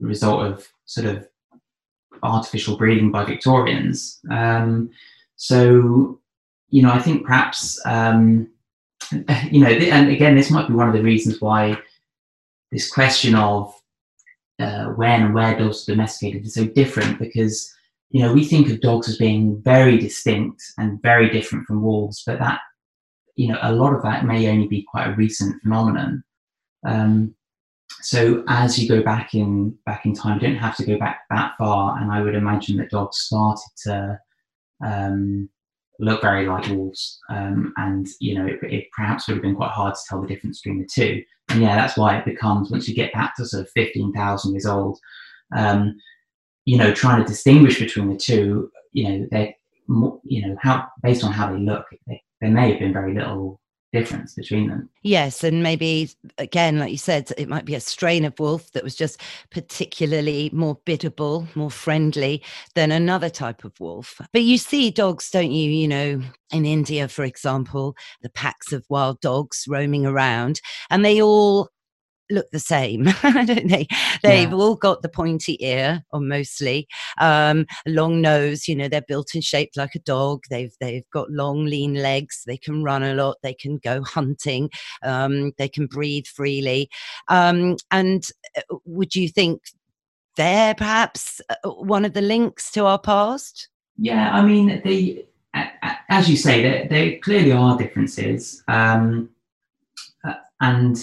result 0.00 0.46
of 0.46 0.68
sort 0.84 1.06
of 1.06 1.28
artificial 2.22 2.76
breeding 2.76 3.10
by 3.10 3.24
Victorians. 3.24 4.20
Um, 4.30 4.90
so, 5.36 6.20
you 6.68 6.82
know, 6.82 6.92
I 6.92 7.00
think 7.00 7.26
perhaps 7.26 7.80
um, 7.84 8.48
you 9.50 9.60
know, 9.60 9.68
and 9.68 10.10
again, 10.10 10.36
this 10.36 10.50
might 10.50 10.68
be 10.68 10.74
one 10.74 10.88
of 10.88 10.94
the 10.94 11.02
reasons 11.02 11.40
why 11.40 11.78
this 12.70 12.90
question 12.90 13.34
of 13.34 13.74
uh, 14.58 14.86
when 14.90 15.22
and 15.22 15.34
where 15.34 15.58
dogs 15.58 15.88
are 15.88 15.92
domesticated 15.92 16.44
is 16.44 16.54
so 16.54 16.64
different 16.66 17.18
because 17.18 17.72
you 18.10 18.22
know 18.22 18.32
we 18.32 18.44
think 18.44 18.70
of 18.70 18.80
dogs 18.80 19.08
as 19.08 19.16
being 19.16 19.60
very 19.62 19.98
distinct 19.98 20.62
and 20.78 21.00
very 21.02 21.28
different 21.30 21.66
from 21.66 21.82
wolves, 21.82 22.22
but 22.26 22.38
that 22.38 22.60
you 23.36 23.48
know 23.48 23.58
a 23.62 23.72
lot 23.72 23.94
of 23.94 24.02
that 24.02 24.24
may 24.24 24.48
only 24.48 24.66
be 24.66 24.86
quite 24.90 25.08
a 25.08 25.14
recent 25.14 25.60
phenomenon. 25.62 26.22
Um, 26.84 27.34
so 28.00 28.42
as 28.48 28.78
you 28.78 28.88
go 28.88 29.02
back 29.02 29.34
in 29.34 29.76
back 29.86 30.04
in 30.06 30.14
time, 30.14 30.40
you 30.40 30.48
don't 30.48 30.56
have 30.56 30.76
to 30.76 30.86
go 30.86 30.98
back 30.98 31.22
that 31.30 31.52
far, 31.58 31.98
and 31.98 32.10
I 32.10 32.22
would 32.22 32.34
imagine 32.34 32.76
that 32.78 32.90
dogs 32.90 33.18
started 33.18 33.70
to 33.84 34.20
um, 34.84 35.48
look 36.02 36.20
very 36.20 36.46
like 36.46 36.68
wolves. 36.68 37.20
Um, 37.30 37.72
and, 37.76 38.06
you 38.20 38.34
know, 38.34 38.46
it, 38.46 38.58
it, 38.62 38.84
perhaps 38.94 39.28
would 39.28 39.34
have 39.34 39.42
been 39.42 39.54
quite 39.54 39.70
hard 39.70 39.94
to 39.94 40.00
tell 40.08 40.20
the 40.20 40.26
difference 40.26 40.60
between 40.60 40.80
the 40.80 40.88
two. 40.92 41.22
And 41.48 41.62
yeah, 41.62 41.76
that's 41.76 41.96
why 41.96 42.16
it 42.16 42.24
becomes, 42.24 42.70
once 42.70 42.88
you 42.88 42.94
get 42.94 43.12
back 43.12 43.36
to 43.36 43.46
sort 43.46 43.62
of 43.62 43.70
15,000 43.70 44.52
years 44.52 44.66
old, 44.66 44.98
um, 45.56 45.96
you 46.64 46.76
know, 46.76 46.92
trying 46.92 47.22
to 47.22 47.28
distinguish 47.28 47.78
between 47.78 48.08
the 48.08 48.16
two, 48.16 48.70
you 48.92 49.08
know, 49.08 49.26
they're 49.30 49.54
you 50.24 50.46
know, 50.46 50.56
how, 50.60 50.86
based 51.02 51.24
on 51.24 51.32
how 51.32 51.52
they 51.52 51.58
look, 51.58 51.84
they, 52.06 52.22
there 52.40 52.50
may 52.50 52.70
have 52.70 52.80
been 52.80 52.92
very 52.92 53.14
little 53.14 53.60
difference 53.92 54.34
between 54.34 54.68
them. 54.68 54.88
Yes, 55.02 55.44
and 55.44 55.62
maybe 55.62 56.10
again, 56.38 56.78
like 56.78 56.90
you 56.90 56.98
said, 56.98 57.30
it 57.36 57.48
might 57.48 57.64
be 57.64 57.74
a 57.74 57.80
strain 57.80 58.24
of 58.24 58.38
wolf 58.38 58.72
that 58.72 58.84
was 58.84 58.94
just 58.94 59.20
particularly 59.50 60.50
more 60.52 60.78
biddable, 60.84 61.46
more 61.54 61.70
friendly 61.70 62.42
than 62.74 62.90
another 62.90 63.30
type 63.30 63.64
of 63.64 63.78
wolf. 63.80 64.20
But 64.32 64.42
you 64.42 64.58
see 64.58 64.90
dogs, 64.90 65.30
don't 65.30 65.52
you? 65.52 65.70
You 65.70 65.88
know, 65.88 66.22
in 66.52 66.64
India, 66.64 67.08
for 67.08 67.24
example, 67.24 67.96
the 68.22 68.30
packs 68.30 68.72
of 68.72 68.86
wild 68.88 69.20
dogs 69.20 69.66
roaming 69.68 70.06
around, 70.06 70.60
and 70.90 71.04
they 71.04 71.20
all 71.20 71.68
look 72.30 72.50
the 72.50 72.58
same, 72.58 73.04
don't 73.22 73.68
they? 73.68 73.86
They've 74.22 74.50
yeah. 74.50 74.54
all 74.54 74.76
got 74.76 75.02
the 75.02 75.08
pointy 75.08 75.56
ear, 75.60 76.04
or 76.10 76.20
mostly 76.20 76.88
um, 77.18 77.66
long 77.86 78.20
nose. 78.20 78.68
You 78.68 78.76
know, 78.76 78.88
they're 78.88 79.02
built 79.02 79.34
and 79.34 79.44
shaped 79.44 79.76
like 79.76 79.94
a 79.94 80.00
dog. 80.00 80.44
They've 80.50 80.74
they've 80.80 81.08
got 81.12 81.30
long, 81.30 81.64
lean 81.64 81.94
legs. 81.94 82.42
They 82.46 82.56
can 82.56 82.82
run 82.82 83.02
a 83.02 83.14
lot. 83.14 83.36
They 83.42 83.54
can 83.54 83.78
go 83.78 84.02
hunting. 84.02 84.70
Um, 85.02 85.52
they 85.58 85.68
can 85.68 85.86
breathe 85.86 86.26
freely. 86.26 86.90
Um, 87.28 87.76
and 87.90 88.24
uh, 88.56 88.76
would 88.84 89.14
you 89.14 89.28
think 89.28 89.62
they're 90.36 90.74
perhaps 90.74 91.40
uh, 91.50 91.70
one 91.70 92.04
of 92.04 92.14
the 92.14 92.22
links 92.22 92.70
to 92.72 92.86
our 92.86 92.98
past? 92.98 93.68
Yeah, 93.98 94.32
I 94.32 94.42
mean, 94.42 94.80
they, 94.84 95.26
as 96.08 96.28
you 96.28 96.36
say, 96.36 96.62
there, 96.62 96.88
there 96.88 97.18
clearly 97.18 97.52
are 97.52 97.76
differences. 97.76 98.62
Um, 98.68 99.30
uh, 100.24 100.34
and 100.60 100.96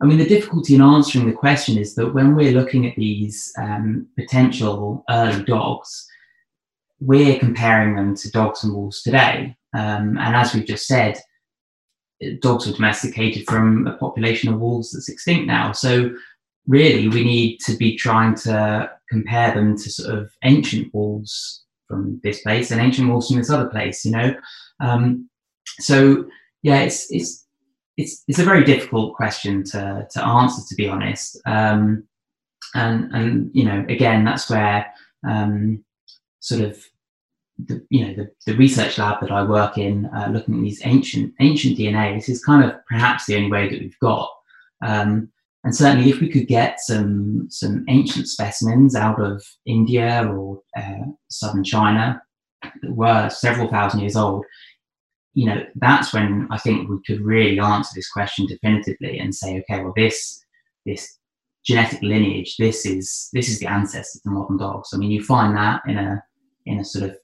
I 0.00 0.04
mean, 0.04 0.18
the 0.18 0.28
difficulty 0.28 0.74
in 0.74 0.82
answering 0.82 1.26
the 1.26 1.32
question 1.32 1.78
is 1.78 1.94
that 1.94 2.12
when 2.12 2.34
we're 2.34 2.52
looking 2.52 2.86
at 2.86 2.96
these 2.96 3.52
um, 3.58 4.06
potential 4.18 5.04
early 5.08 5.42
dogs, 5.44 6.06
we're 7.00 7.38
comparing 7.38 7.96
them 7.96 8.14
to 8.16 8.30
dogs 8.30 8.62
and 8.62 8.74
wolves 8.74 9.02
today. 9.02 9.56
Um, 9.74 10.18
and 10.18 10.36
as 10.36 10.54
we've 10.54 10.66
just 10.66 10.86
said, 10.86 11.18
dogs 12.40 12.66
were 12.66 12.72
domesticated 12.72 13.46
from 13.46 13.86
a 13.86 13.96
population 13.96 14.52
of 14.52 14.60
wolves 14.60 14.92
that's 14.92 15.08
extinct 15.08 15.46
now. 15.46 15.72
So 15.72 16.14
really, 16.66 17.08
we 17.08 17.24
need 17.24 17.58
to 17.60 17.76
be 17.76 17.96
trying 17.96 18.34
to 18.36 18.90
compare 19.08 19.54
them 19.54 19.76
to 19.76 19.90
sort 19.90 20.18
of 20.18 20.30
ancient 20.44 20.92
wolves 20.94 21.64
from 21.88 22.20
this 22.22 22.42
place 22.42 22.70
and 22.70 22.80
ancient 22.80 23.08
wolves 23.08 23.28
from 23.28 23.38
this 23.38 23.50
other 23.50 23.68
place. 23.68 24.04
You 24.04 24.12
know, 24.12 24.34
um, 24.80 25.28
so 25.80 26.26
yeah, 26.62 26.80
it's 26.80 27.10
it's 27.10 27.45
it's 27.96 28.24
it's 28.28 28.38
a 28.38 28.44
very 28.44 28.64
difficult 28.64 29.14
question 29.14 29.64
to 29.64 30.06
to 30.10 30.24
answer, 30.24 30.62
to 30.68 30.74
be 30.74 30.88
honest. 30.88 31.40
Um, 31.46 32.04
and 32.74 33.12
and 33.14 33.50
you 33.54 33.64
know, 33.64 33.84
again, 33.88 34.24
that's 34.24 34.50
where 34.50 34.86
um, 35.26 35.84
sort 36.40 36.62
of 36.62 36.82
the 37.58 37.84
you 37.88 38.06
know 38.06 38.14
the, 38.14 38.30
the 38.46 38.56
research 38.56 38.98
lab 38.98 39.20
that 39.20 39.30
I 39.30 39.42
work 39.42 39.78
in, 39.78 40.06
uh, 40.06 40.28
looking 40.30 40.56
at 40.56 40.62
these 40.62 40.82
ancient 40.84 41.32
ancient 41.40 41.78
DNA, 41.78 42.14
this 42.14 42.28
is 42.28 42.44
kind 42.44 42.64
of 42.64 42.74
perhaps 42.86 43.26
the 43.26 43.36
only 43.36 43.50
way 43.50 43.68
that 43.68 43.80
we've 43.80 43.98
got. 43.98 44.30
Um, 44.82 45.32
and 45.64 45.74
certainly, 45.74 46.10
if 46.10 46.20
we 46.20 46.28
could 46.28 46.46
get 46.46 46.80
some 46.80 47.48
some 47.50 47.84
ancient 47.88 48.28
specimens 48.28 48.94
out 48.94 49.20
of 49.20 49.42
India 49.64 50.30
or 50.30 50.60
uh, 50.76 51.06
southern 51.28 51.64
China 51.64 52.22
that 52.62 52.92
were 52.92 53.28
several 53.30 53.68
thousand 53.68 54.00
years 54.00 54.16
old, 54.16 54.44
you 55.36 55.44
know, 55.44 55.62
that's 55.74 56.14
when 56.14 56.48
I 56.50 56.56
think 56.56 56.88
we 56.88 56.96
could 57.06 57.20
really 57.20 57.60
answer 57.60 57.90
this 57.94 58.10
question 58.10 58.46
definitively 58.46 59.18
and 59.18 59.34
say, 59.34 59.58
okay, 59.60 59.82
well, 59.82 59.92
this 59.94 60.42
this 60.86 61.18
genetic 61.62 62.00
lineage, 62.00 62.56
this 62.56 62.86
is 62.86 63.28
this 63.34 63.50
is 63.50 63.60
the 63.60 63.66
ancestor 63.66 64.18
to 64.22 64.30
modern 64.30 64.56
dogs. 64.56 64.90
I 64.94 64.96
mean, 64.96 65.10
you 65.10 65.22
find 65.22 65.54
that 65.54 65.82
in 65.86 65.98
a 65.98 66.24
in 66.64 66.80
a 66.80 66.84
sort 66.84 67.10
of 67.10 67.18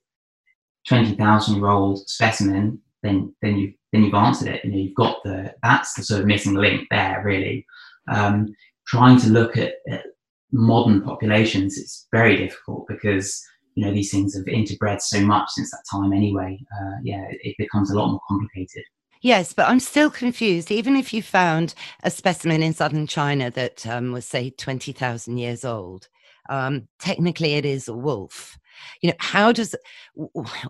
twenty 0.87 1.15
thousand 1.15 1.57
year 1.57 1.69
old 1.69 2.07
specimen, 2.07 2.83
then 3.03 3.35
then 3.41 3.57
you 3.57 3.73
then 3.95 4.05
you've 4.05 4.13
answered 4.13 4.49
it. 4.49 4.63
You 4.63 4.71
know, 4.73 4.77
you've 4.77 4.95
got 4.95 5.23
the 5.25 5.55
that's 5.63 5.95
the 5.95 6.03
sort 6.03 6.21
of 6.21 6.27
missing 6.27 6.55
link 6.55 6.89
there, 6.91 7.23
really. 7.25 7.65
Um, 8.09 8.55
trying 8.87 9.19
to 9.21 9.31
look 9.31 9.57
at, 9.57 9.73
at 9.89 10.05
modern 10.53 11.01
populations, 11.01 11.79
it's 11.79 12.09
very 12.13 12.37
difficult 12.37 12.87
because 12.89 13.43
you 13.75 13.85
know 13.85 13.93
these 13.93 14.11
things 14.11 14.37
have 14.37 14.45
interbred 14.47 15.01
so 15.01 15.21
much 15.21 15.49
since 15.51 15.71
that 15.71 15.85
time 15.91 16.13
anyway 16.13 16.59
uh, 16.81 16.97
yeah 17.03 17.25
it, 17.29 17.55
becomes 17.59 17.91
a 17.91 17.95
lot 17.95 18.11
more 18.11 18.21
complicated 18.29 18.85
Yes, 19.25 19.53
but 19.53 19.69
I'm 19.69 19.79
still 19.79 20.11
confused. 20.11 20.73
Even 20.73 20.97
if 20.97 21.15
you 21.15 21.23
found 21.23 21.75
a 22.03 22.11
specimen 22.11 22.61
in 22.61 22.73
southern 22.73 23.07
China 23.07 23.53
that 23.53 23.87
um, 23.87 24.11
was, 24.11 24.27
say, 24.27 24.51
20,000 24.51 25.39
years 25.39 25.65
old, 25.65 26.09
um, 26.49 26.89
technically 26.99 27.55
it 27.55 27.65
is 27.65 27.87
a 27.87 27.95
wolf. 27.95 28.59
You 29.01 29.11
know, 29.11 29.17
how 29.21 29.53
does 29.53 29.77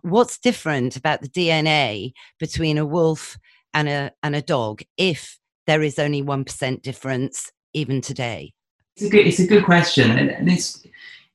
what's 0.03 0.39
different 0.39 0.97
about 0.97 1.23
the 1.23 1.29
DNA 1.29 2.13
between 2.39 2.77
a 2.77 2.85
wolf 2.85 3.39
and 3.73 3.89
a 3.89 4.13
and 4.23 4.37
a 4.37 4.43
dog 4.43 4.83
if 4.99 5.39
there 5.67 5.83
is 5.83 5.99
only 5.99 6.21
one 6.21 6.45
percent 6.45 6.83
difference 6.83 7.51
even 7.73 8.01
today? 8.01 8.53
It's 8.97 9.07
a 9.07 9.09
good 9.09 9.27
it's 9.27 9.39
a 9.39 9.47
good 9.47 9.65
question, 9.65 10.11
and 10.11 10.51
it's 10.51 10.85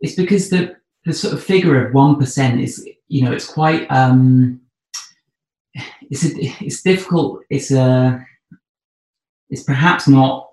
it's 0.02 0.16
because 0.16 0.50
the 0.50 0.76
the 1.08 1.14
sort 1.14 1.34
of 1.34 1.42
figure 1.42 1.88
of 1.88 1.94
one 1.94 2.18
percent 2.18 2.60
is 2.60 2.86
you 3.08 3.24
know 3.24 3.32
it's 3.32 3.48
quite 3.48 3.90
um 3.90 4.60
it's 6.12 6.26
a, 6.26 6.30
it's 6.64 6.82
difficult 6.84 7.44
it's 7.50 7.72
a 7.72 8.24
it's 9.50 9.64
perhaps 9.64 10.08
not 10.08 10.50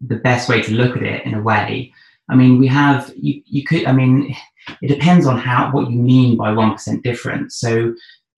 the 0.00 0.16
best 0.16 0.48
way 0.48 0.62
to 0.62 0.72
look 0.72 0.96
at 0.96 1.02
it 1.02 1.26
in 1.26 1.34
a 1.34 1.42
way. 1.42 1.92
I 2.28 2.36
mean 2.36 2.58
we 2.58 2.68
have 2.68 3.12
you 3.16 3.42
you 3.44 3.64
could 3.64 3.84
i 3.86 3.92
mean 3.92 4.34
it 4.80 4.86
depends 4.86 5.26
on 5.26 5.36
how 5.36 5.72
what 5.72 5.90
you 5.90 5.98
mean 5.98 6.36
by 6.36 6.52
one 6.52 6.72
percent 6.72 7.02
difference. 7.02 7.56
So 7.56 7.92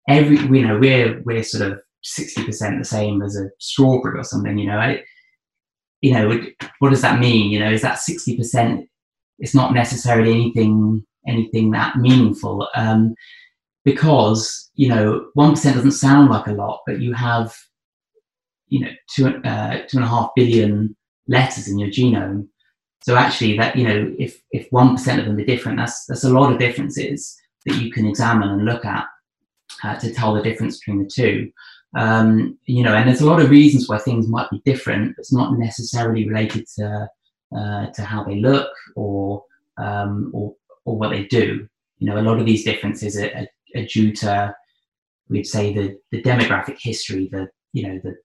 every 0.08 0.38
you 0.38 0.66
know 0.66 0.78
we're 0.78 1.20
we're 1.22 1.42
sort 1.42 1.68
of 1.68 1.80
60% 2.02 2.78
the 2.78 2.84
same 2.84 3.20
as 3.20 3.36
a 3.36 3.50
strawberry 3.58 4.18
or 4.18 4.24
something 4.24 4.56
you 4.56 4.68
know 4.68 4.78
I, 4.78 5.02
you 6.00 6.14
know 6.14 6.40
what 6.78 6.90
does 6.90 7.02
that 7.02 7.18
mean? 7.18 7.50
You 7.50 7.58
know 7.58 7.72
is 7.72 7.82
that 7.82 7.98
60% 7.98 8.86
it's 9.40 9.54
not 9.54 9.74
necessarily 9.74 10.32
anything 10.32 11.04
anything 11.30 11.70
that 11.70 11.96
meaningful 11.96 12.68
um, 12.74 13.14
because 13.84 14.70
you 14.74 14.88
know 14.88 15.26
one 15.34 15.50
percent 15.52 15.76
doesn't 15.76 15.92
sound 15.92 16.30
like 16.30 16.46
a 16.46 16.52
lot, 16.52 16.80
but 16.86 17.00
you 17.00 17.12
have 17.14 17.54
you 18.68 18.80
know 18.80 18.90
two 19.14 19.28
uh, 19.44 19.78
two 19.88 19.98
and 19.98 20.04
a 20.04 20.08
half 20.08 20.30
billion 20.36 20.96
letters 21.28 21.68
in 21.68 21.78
your 21.78 21.90
genome. 21.90 22.48
So 23.02 23.16
actually, 23.16 23.56
that 23.56 23.76
you 23.76 23.86
know, 23.86 24.14
if 24.18 24.40
if 24.50 24.66
one 24.70 24.96
percent 24.96 25.20
of 25.20 25.26
them 25.26 25.38
are 25.38 25.44
different, 25.44 25.78
that's 25.78 26.04
that's 26.06 26.24
a 26.24 26.30
lot 26.30 26.52
of 26.52 26.58
differences 26.58 27.36
that 27.66 27.76
you 27.76 27.90
can 27.90 28.06
examine 28.06 28.48
and 28.48 28.64
look 28.64 28.84
at 28.84 29.06
uh, 29.84 29.96
to 29.96 30.12
tell 30.12 30.34
the 30.34 30.42
difference 30.42 30.78
between 30.78 31.02
the 31.02 31.10
two. 31.10 31.50
Um, 31.96 32.58
you 32.66 32.84
know, 32.84 32.94
and 32.94 33.08
there's 33.08 33.20
a 33.20 33.26
lot 33.26 33.40
of 33.40 33.50
reasons 33.50 33.88
why 33.88 33.98
things 33.98 34.28
might 34.28 34.50
be 34.50 34.62
different. 34.64 35.16
It's 35.18 35.32
not 35.32 35.58
necessarily 35.58 36.28
related 36.28 36.66
to 36.76 37.08
uh, 37.56 37.86
to 37.90 38.02
how 38.02 38.22
they 38.24 38.36
look 38.36 38.70
or 38.94 39.44
um, 39.78 40.30
or 40.34 40.54
or 40.84 40.96
what 40.96 41.10
they 41.10 41.24
do. 41.24 41.66
You 41.98 42.06
know, 42.06 42.18
a 42.18 42.22
lot 42.22 42.38
of 42.38 42.46
these 42.46 42.64
differences 42.64 43.18
are, 43.18 43.30
are, 43.34 43.80
are 43.80 43.86
due 43.86 44.12
to, 44.16 44.54
we'd 45.28 45.46
say, 45.46 45.72
the, 45.72 45.98
the 46.10 46.22
demographic 46.22 46.78
history, 46.80 47.28
the 47.30 47.48
you 47.72 47.86
know 47.86 48.00
the 48.02 48.16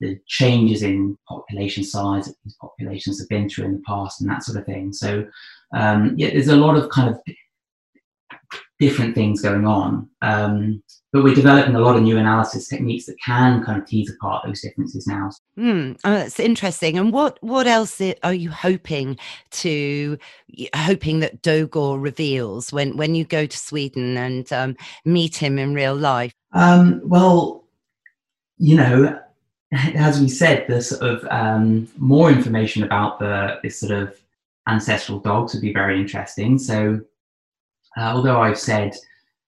the 0.00 0.18
changes 0.26 0.82
in 0.82 1.16
population 1.28 1.84
size 1.84 2.26
that 2.26 2.34
these 2.44 2.56
populations 2.60 3.20
have 3.20 3.28
been 3.28 3.48
through 3.48 3.64
in 3.66 3.72
the 3.74 3.82
past 3.86 4.20
and 4.20 4.28
that 4.28 4.42
sort 4.42 4.58
of 4.58 4.66
thing. 4.66 4.92
So 4.92 5.24
um, 5.74 6.14
yeah, 6.16 6.30
there's 6.30 6.48
a 6.48 6.56
lot 6.56 6.76
of 6.76 6.90
kind 6.90 7.08
of 7.08 7.20
different 8.82 9.14
things 9.14 9.40
going 9.40 9.64
on. 9.64 10.08
Um, 10.22 10.82
but 11.12 11.22
we're 11.22 11.34
developing 11.34 11.76
a 11.76 11.80
lot 11.80 11.94
of 11.94 12.02
new 12.02 12.16
analysis 12.16 12.66
techniques 12.66 13.06
that 13.06 13.16
can 13.24 13.62
kind 13.62 13.80
of 13.80 13.86
tease 13.86 14.10
apart 14.10 14.44
those 14.44 14.60
differences 14.60 15.06
now. 15.06 15.30
Mm, 15.56 16.00
oh, 16.04 16.14
that's 16.14 16.40
interesting. 16.40 16.98
And 16.98 17.12
what 17.12 17.38
what 17.42 17.66
else 17.66 18.00
are 18.22 18.34
you 18.34 18.50
hoping 18.50 19.18
to 19.62 20.18
hoping 20.74 21.20
that 21.20 21.42
Dogor 21.42 22.02
reveals 22.02 22.72
when 22.72 22.96
when 22.96 23.14
you 23.14 23.24
go 23.24 23.46
to 23.46 23.56
Sweden 23.56 24.16
and 24.16 24.52
um, 24.52 24.76
meet 25.04 25.36
him 25.36 25.58
in 25.58 25.74
real 25.74 25.94
life? 25.94 26.32
Um, 26.54 27.00
well, 27.04 27.64
you 28.56 28.76
know, 28.76 29.20
as 29.94 30.20
we 30.20 30.28
said, 30.28 30.64
the 30.66 30.82
sort 30.82 31.02
of 31.02 31.24
um, 31.30 31.88
more 31.98 32.30
information 32.30 32.82
about 32.82 33.20
the 33.20 33.60
this 33.62 33.78
sort 33.78 33.92
of 33.92 34.18
ancestral 34.66 35.18
dogs 35.20 35.52
would 35.52 35.62
be 35.62 35.72
very 35.72 36.00
interesting. 36.00 36.58
So, 36.58 37.00
uh, 37.98 38.12
although 38.14 38.40
I've 38.40 38.58
said 38.58 38.94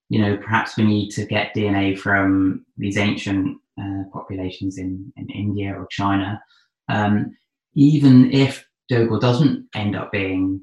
you 0.09 0.21
know, 0.21 0.37
perhaps 0.37 0.77
we 0.77 0.85
need 0.85 1.11
to 1.11 1.27
get 1.27 1.55
DNA 1.55 1.99
from 1.99 2.65
these 2.77 2.97
ancient 2.97 3.59
uh, 3.81 4.05
populations 4.13 4.79
in, 4.79 5.13
in 5.17 5.29
India 5.31 5.75
or 5.75 5.87
China. 5.91 6.41
Um, 6.89 7.37
even 7.75 8.31
if 8.33 8.65
Dogor 8.91 9.21
doesn't 9.21 9.67
end 9.75 9.97
up 9.97 10.13
being 10.13 10.61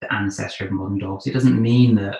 the 0.00 0.12
ancestor 0.12 0.64
of 0.64 0.72
modern 0.72 0.98
dogs, 0.98 1.26
it 1.26 1.34
doesn't 1.34 1.60
mean 1.60 1.94
that 1.96 2.18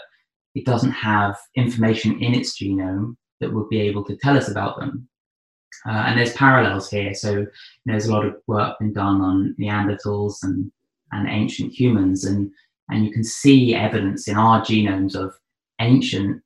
it 0.55 0.65
doesn't 0.65 0.93
have 0.93 1.37
information 1.57 2.21
in 2.23 2.35
its 2.35 2.61
genome 2.61 3.17
that 3.41 3.53
would 3.53 3.69
be 3.69 3.81
able 3.81 4.05
to 4.05 4.17
tell 4.17 4.37
us 4.37 4.49
about 4.49 4.79
them. 4.79 5.09
Uh, 5.87 6.05
and 6.07 6.19
there's 6.19 6.33
parallels 6.35 6.91
here. 6.91 7.15
So 7.15 7.31
you 7.31 7.39
know, 7.41 7.47
there's 7.87 8.07
a 8.07 8.13
lot 8.13 8.27
of 8.27 8.37
work 8.47 8.79
been 8.79 8.93
done 8.93 9.21
on 9.21 9.55
Neanderthals 9.59 10.37
and, 10.43 10.71
and 11.13 11.29
ancient 11.29 11.73
humans, 11.73 12.25
and, 12.25 12.51
and 12.91 13.05
you 13.05 13.13
can 13.13 13.25
see 13.25 13.75
evidence 13.75 14.29
in 14.29 14.37
our 14.37 14.61
genomes 14.61 15.15
of 15.15 15.35
ancient 15.81 16.43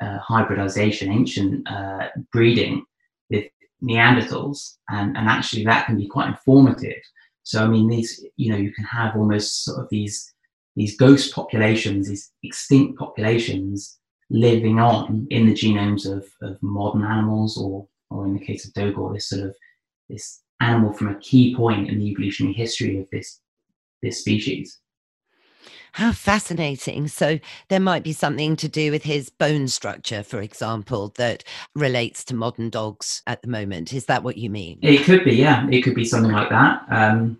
uh, 0.00 0.18
hybridization, 0.18 1.10
ancient 1.10 1.68
uh, 1.68 2.08
breeding 2.32 2.84
with 3.30 3.44
Neanderthals, 3.82 4.76
and, 4.88 5.16
and 5.16 5.28
actually 5.28 5.64
that 5.64 5.86
can 5.86 5.96
be 5.96 6.08
quite 6.08 6.28
informative. 6.28 7.02
So 7.42 7.62
I 7.62 7.68
mean, 7.68 7.88
these 7.88 8.24
you 8.36 8.50
know 8.50 8.56
you 8.56 8.72
can 8.72 8.84
have 8.84 9.16
almost 9.16 9.64
sort 9.64 9.80
of 9.80 9.88
these 9.90 10.32
these 10.76 10.96
ghost 10.96 11.34
populations, 11.34 12.08
these 12.08 12.32
extinct 12.42 12.98
populations 12.98 13.98
living 14.30 14.80
on 14.80 15.26
in 15.30 15.46
the 15.46 15.52
genomes 15.52 16.10
of, 16.10 16.26
of 16.42 16.60
modern 16.62 17.04
animals, 17.04 17.58
or 17.58 17.86
or 18.10 18.24
in 18.24 18.34
the 18.34 18.44
case 18.44 18.66
of 18.66 18.72
Dogor, 18.72 19.14
this 19.14 19.28
sort 19.28 19.42
of 19.42 19.54
this 20.08 20.40
animal 20.60 20.92
from 20.92 21.08
a 21.08 21.18
key 21.20 21.54
point 21.54 21.88
in 21.88 21.98
the 21.98 22.10
evolutionary 22.10 22.54
history 22.54 22.98
of 22.98 23.06
this 23.12 23.40
this 24.02 24.20
species. 24.20 24.80
How 25.94 26.10
fascinating. 26.10 27.06
So 27.06 27.38
there 27.68 27.78
might 27.78 28.02
be 28.02 28.12
something 28.12 28.56
to 28.56 28.68
do 28.68 28.90
with 28.90 29.04
his 29.04 29.30
bone 29.30 29.68
structure, 29.68 30.24
for 30.24 30.40
example, 30.40 31.12
that 31.18 31.44
relates 31.76 32.24
to 32.24 32.34
modern 32.34 32.68
dogs 32.68 33.22
at 33.28 33.42
the 33.42 33.48
moment. 33.48 33.92
Is 33.92 34.06
that 34.06 34.24
what 34.24 34.36
you 34.36 34.50
mean? 34.50 34.80
It 34.82 35.04
could 35.04 35.24
be, 35.24 35.36
yeah. 35.36 35.68
It 35.70 35.82
could 35.82 35.94
be 35.94 36.04
something 36.04 36.32
like 36.32 36.48
that. 36.48 36.84
Um, 36.90 37.38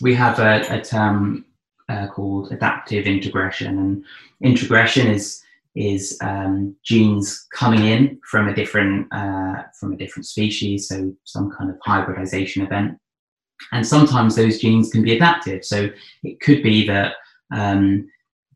we 0.00 0.14
have 0.14 0.38
a, 0.38 0.64
a 0.70 0.80
term 0.80 1.44
uh, 1.90 2.06
called 2.06 2.50
adaptive 2.50 3.04
introgression, 3.06 3.78
and 3.78 4.04
introgression 4.40 5.08
is 5.08 5.42
is 5.74 6.16
um, 6.22 6.74
genes 6.82 7.46
coming 7.54 7.84
in 7.84 8.18
from 8.30 8.48
a 8.48 8.54
different 8.54 9.06
uh, 9.12 9.64
from 9.78 9.92
a 9.92 9.96
different 9.98 10.24
species, 10.24 10.88
so 10.88 11.14
some 11.24 11.50
kind 11.50 11.68
of 11.68 11.76
hybridization 11.84 12.64
event. 12.64 12.96
And 13.70 13.86
sometimes 13.86 14.34
those 14.34 14.60
genes 14.60 14.90
can 14.90 15.02
be 15.02 15.14
adaptive. 15.14 15.62
So 15.62 15.90
it 16.22 16.40
could 16.40 16.62
be 16.62 16.86
that 16.86 17.16
um, 17.52 18.08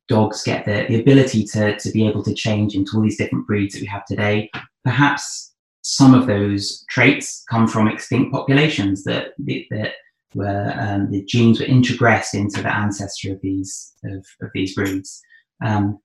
dogs 0.08 0.42
get 0.42 0.64
the, 0.64 0.86
the 0.88 1.00
ability 1.00 1.44
to, 1.44 1.76
to 1.78 1.90
be 1.90 2.06
able 2.06 2.22
to 2.22 2.34
change 2.34 2.74
into 2.74 2.92
all 2.94 3.02
these 3.02 3.18
different 3.18 3.46
breeds 3.46 3.74
that 3.74 3.80
we 3.80 3.86
have 3.86 4.04
today. 4.06 4.50
Perhaps 4.84 5.54
some 5.82 6.14
of 6.14 6.26
those 6.26 6.84
traits 6.90 7.44
come 7.50 7.66
from 7.66 7.88
extinct 7.88 8.32
populations 8.32 9.04
that, 9.04 9.28
that 9.38 9.92
where 10.32 10.76
um, 10.78 11.10
the 11.10 11.24
genes 11.24 11.60
were 11.60 11.66
introgressed 11.66 12.34
into 12.34 12.62
the 12.62 12.74
ancestry 12.74 13.30
of 13.30 13.40
these 13.40 13.94
of, 14.04 14.24
of 14.42 14.50
these 14.52 14.74
breeds. 14.74 15.20
Um, 15.64 15.98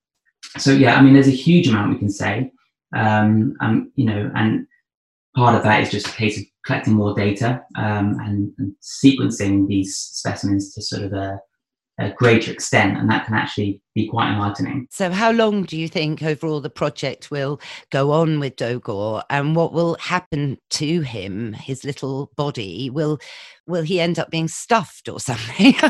so 0.58 0.72
yeah, 0.72 0.96
I 0.96 1.02
mean, 1.02 1.14
there's 1.14 1.28
a 1.28 1.32
huge 1.32 1.68
amount 1.68 1.94
we 1.94 2.00
can 2.00 2.10
say, 2.10 2.52
um, 2.96 3.56
um, 3.62 3.92
you 3.96 4.06
know, 4.06 4.32
and 4.36 4.66
part 5.36 5.56
of 5.56 5.64
that 5.64 5.82
is 5.82 5.92
just 5.92 6.08
a 6.08 6.12
case 6.12 6.38
of 6.38 6.46
collecting 6.66 6.94
more 6.94 7.14
data 7.14 7.62
um, 7.76 8.18
and, 8.22 8.54
and, 8.58 8.76
sequencing 8.82 9.68
these 9.68 9.98
specimens 9.98 10.74
to 10.74 10.82
sort 10.82 11.04
of 11.04 11.14
a 12.04 12.14
greater 12.14 12.52
extent, 12.52 12.98
and 12.98 13.10
that 13.10 13.26
can 13.26 13.34
actually 13.34 13.82
be 13.94 14.08
quite 14.08 14.32
enlightening. 14.32 14.88
So, 14.90 15.12
how 15.12 15.32
long 15.32 15.64
do 15.64 15.78
you 15.78 15.88
think 15.88 16.24
overall 16.24 16.62
the 16.62 16.70
project 16.70 17.32
will 17.32 17.60
go 17.92 18.12
on 18.12 18.40
with 18.40 18.56
Dogor, 18.56 19.24
and 19.30 19.56
what 19.56 19.74
will 19.74 19.96
happen 20.00 20.58
to 20.72 21.02
him, 21.02 21.54
his 21.54 21.84
little 21.84 22.32
body? 22.36 22.90
Will 22.90 23.20
will 23.68 23.84
he 23.84 24.00
end 24.00 24.20
up 24.20 24.30
being 24.30 24.48
stuffed 24.48 25.08
or 25.08 25.20
something? 25.20 25.76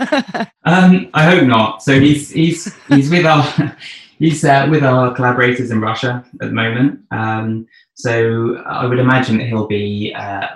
um, 0.65 1.10
I 1.13 1.24
hope 1.24 1.47
not. 1.47 1.84
So 1.84 2.00
he's 2.00 2.30
he's 2.32 2.74
he's 2.88 3.10
with 3.10 3.26
our 3.26 3.76
he's 4.19 4.43
uh, 4.43 4.67
with 4.69 4.84
our 4.84 5.13
collaborators 5.13 5.71
in 5.71 5.82
Russia 5.82 6.24
at 6.41 6.47
the 6.47 6.54
moment. 6.54 7.02
Um, 7.12 7.67
so 7.95 8.58
I 8.65 8.86
would 8.86 9.00
imagine 9.00 9.38
that 9.38 9.47
he'll 9.47 9.67
be 9.67 10.13
uh, 10.15 10.47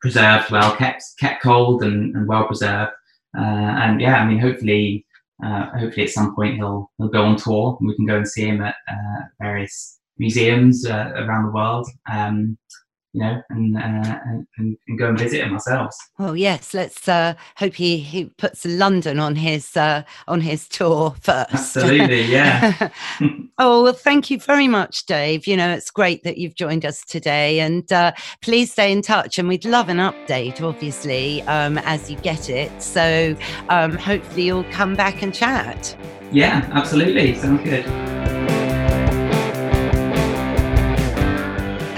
preserved 0.00 0.50
well, 0.50 0.74
kept 0.76 1.04
kept 1.18 1.42
cold 1.42 1.82
and, 1.82 2.14
and 2.16 2.26
well 2.26 2.46
preserved. 2.46 2.92
Uh, 3.36 3.40
and 3.82 4.00
yeah, 4.00 4.16
I 4.16 4.26
mean, 4.26 4.38
hopefully, 4.38 5.06
uh, 5.44 5.70
hopefully 5.78 6.04
at 6.04 6.10
some 6.10 6.34
point 6.34 6.56
he'll 6.56 6.90
he'll 6.98 7.08
go 7.08 7.24
on 7.24 7.36
tour 7.36 7.76
and 7.78 7.88
we 7.88 7.96
can 7.96 8.06
go 8.06 8.16
and 8.16 8.28
see 8.28 8.46
him 8.46 8.62
at 8.62 8.74
uh, 8.90 9.22
various 9.40 9.98
museums 10.18 10.86
around 10.86 11.46
the 11.46 11.52
world. 11.52 11.88
Um, 12.10 12.58
you 13.18 13.24
know, 13.24 13.42
and, 13.50 13.76
uh, 13.76 14.18
and, 14.58 14.76
and 14.86 14.98
go 14.98 15.08
and 15.08 15.18
visit 15.18 15.40
him 15.40 15.52
ourselves. 15.52 15.96
Well, 16.18 16.36
yes. 16.36 16.72
Let's 16.72 17.08
uh, 17.08 17.34
hope 17.56 17.74
he, 17.74 17.98
he 17.98 18.26
puts 18.26 18.64
London 18.64 19.18
on 19.18 19.34
his 19.34 19.76
uh, 19.76 20.04
on 20.28 20.40
his 20.40 20.68
tour 20.68 21.16
first. 21.20 21.52
Absolutely, 21.52 22.22
yeah. 22.22 22.90
oh 23.58 23.82
well, 23.82 23.92
thank 23.92 24.30
you 24.30 24.38
very 24.38 24.68
much, 24.68 25.06
Dave. 25.06 25.46
You 25.46 25.56
know, 25.56 25.70
it's 25.70 25.90
great 25.90 26.22
that 26.22 26.38
you've 26.38 26.54
joined 26.54 26.84
us 26.84 27.04
today, 27.04 27.60
and 27.60 27.90
uh, 27.92 28.12
please 28.40 28.70
stay 28.70 28.92
in 28.92 29.02
touch. 29.02 29.38
And 29.38 29.48
we'd 29.48 29.64
love 29.64 29.88
an 29.88 29.98
update, 29.98 30.62
obviously, 30.62 31.42
um, 31.42 31.78
as 31.78 32.10
you 32.10 32.16
get 32.18 32.48
it. 32.48 32.70
So 32.80 33.36
um, 33.68 33.96
hopefully 33.96 34.44
you'll 34.44 34.70
come 34.70 34.94
back 34.94 35.22
and 35.22 35.34
chat. 35.34 35.96
Yeah, 36.30 36.68
absolutely. 36.72 37.34
Sounds 37.34 37.64
good. 37.64 38.57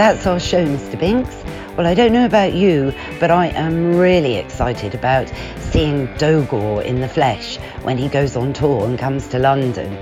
That's 0.01 0.27
our 0.27 0.41
show, 0.41 0.65
Mr. 0.65 0.99
Binks. 0.99 1.45
Well, 1.77 1.87
I 1.87 1.93
don't 1.93 2.15
know 2.15 2.25
about 2.25 2.55
you, 2.55 2.95
but 3.19 3.31
I 3.31 3.49
am 3.49 3.99
really 3.99 4.37
excited 4.37 4.95
about 4.95 5.31
seeing 5.59 6.09
Dogor 6.15 6.83
in 6.83 7.03
the 7.03 7.07
flesh 7.07 7.59
when 7.83 7.99
he 7.99 8.09
goes 8.09 8.35
on 8.35 8.55
tour 8.55 8.87
and 8.87 8.99
comes 8.99 9.29
to 9.29 9.39
London. 9.39 9.95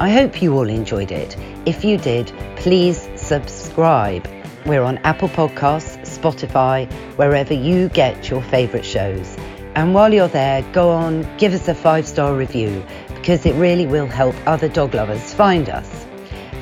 I 0.00 0.10
hope 0.10 0.42
you 0.42 0.52
all 0.52 0.68
enjoyed 0.68 1.12
it. 1.12 1.34
If 1.64 1.82
you 1.82 1.96
did, 1.96 2.30
please 2.56 3.08
subscribe. 3.16 4.28
We're 4.66 4.82
on 4.82 4.98
Apple 4.98 5.30
Podcasts, 5.30 6.18
Spotify, 6.18 6.86
wherever 7.16 7.54
you 7.54 7.88
get 7.88 8.28
your 8.28 8.42
favourite 8.42 8.84
shows. 8.84 9.34
And 9.76 9.94
while 9.94 10.12
you're 10.12 10.28
there, 10.28 10.60
go 10.74 10.90
on, 10.90 11.26
give 11.38 11.54
us 11.54 11.68
a 11.68 11.74
five 11.74 12.06
star 12.06 12.36
review 12.36 12.84
because 13.14 13.46
it 13.46 13.54
really 13.54 13.86
will 13.86 14.08
help 14.08 14.34
other 14.46 14.68
dog 14.68 14.92
lovers 14.92 15.32
find 15.32 15.70
us. 15.70 15.88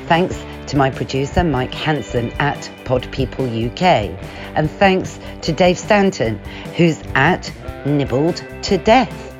Thanks 0.07 0.44
to 0.67 0.77
my 0.77 0.89
producer, 0.89 1.43
Mike 1.43 1.73
Hanson 1.73 2.31
at 2.33 2.69
Pod 2.85 3.11
People 3.11 3.45
UK. 3.45 3.81
And 4.55 4.69
thanks 4.69 5.19
to 5.41 5.51
Dave 5.51 5.77
Stanton, 5.77 6.37
who's 6.75 7.01
at 7.15 7.51
Nibbled 7.85 8.43
to 8.63 8.77
Death. 8.77 9.35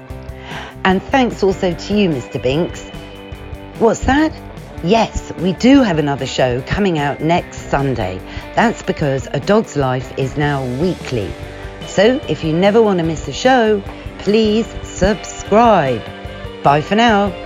And 0.84 1.02
thanks 1.02 1.42
also 1.44 1.74
to 1.74 1.98
you, 1.98 2.10
Mr. 2.10 2.42
Binks. 2.42 2.90
What's 3.80 4.02
that? 4.02 4.32
Yes, 4.84 5.34
we 5.40 5.54
do 5.54 5.82
have 5.82 5.98
another 5.98 6.28
show 6.28 6.62
coming 6.62 7.00
out 7.00 7.22
next 7.22 7.70
Sunday. 7.70 8.20
That's 8.56 8.84
because 8.84 9.28
A 9.32 9.40
Dog's 9.40 9.76
Life 9.76 10.18
is 10.18 10.38
now 10.38 10.64
weekly. 10.80 11.32
So 11.88 12.22
if 12.28 12.44
you 12.44 12.54
never 12.54 12.82
want 12.82 13.00
to 13.00 13.06
miss 13.06 13.28
a 13.28 13.34
show, 13.34 13.82
please 14.20 14.68
subscribe. 14.84 16.04
Bye 16.64 16.82
for 16.82 16.96
now. 16.96 17.45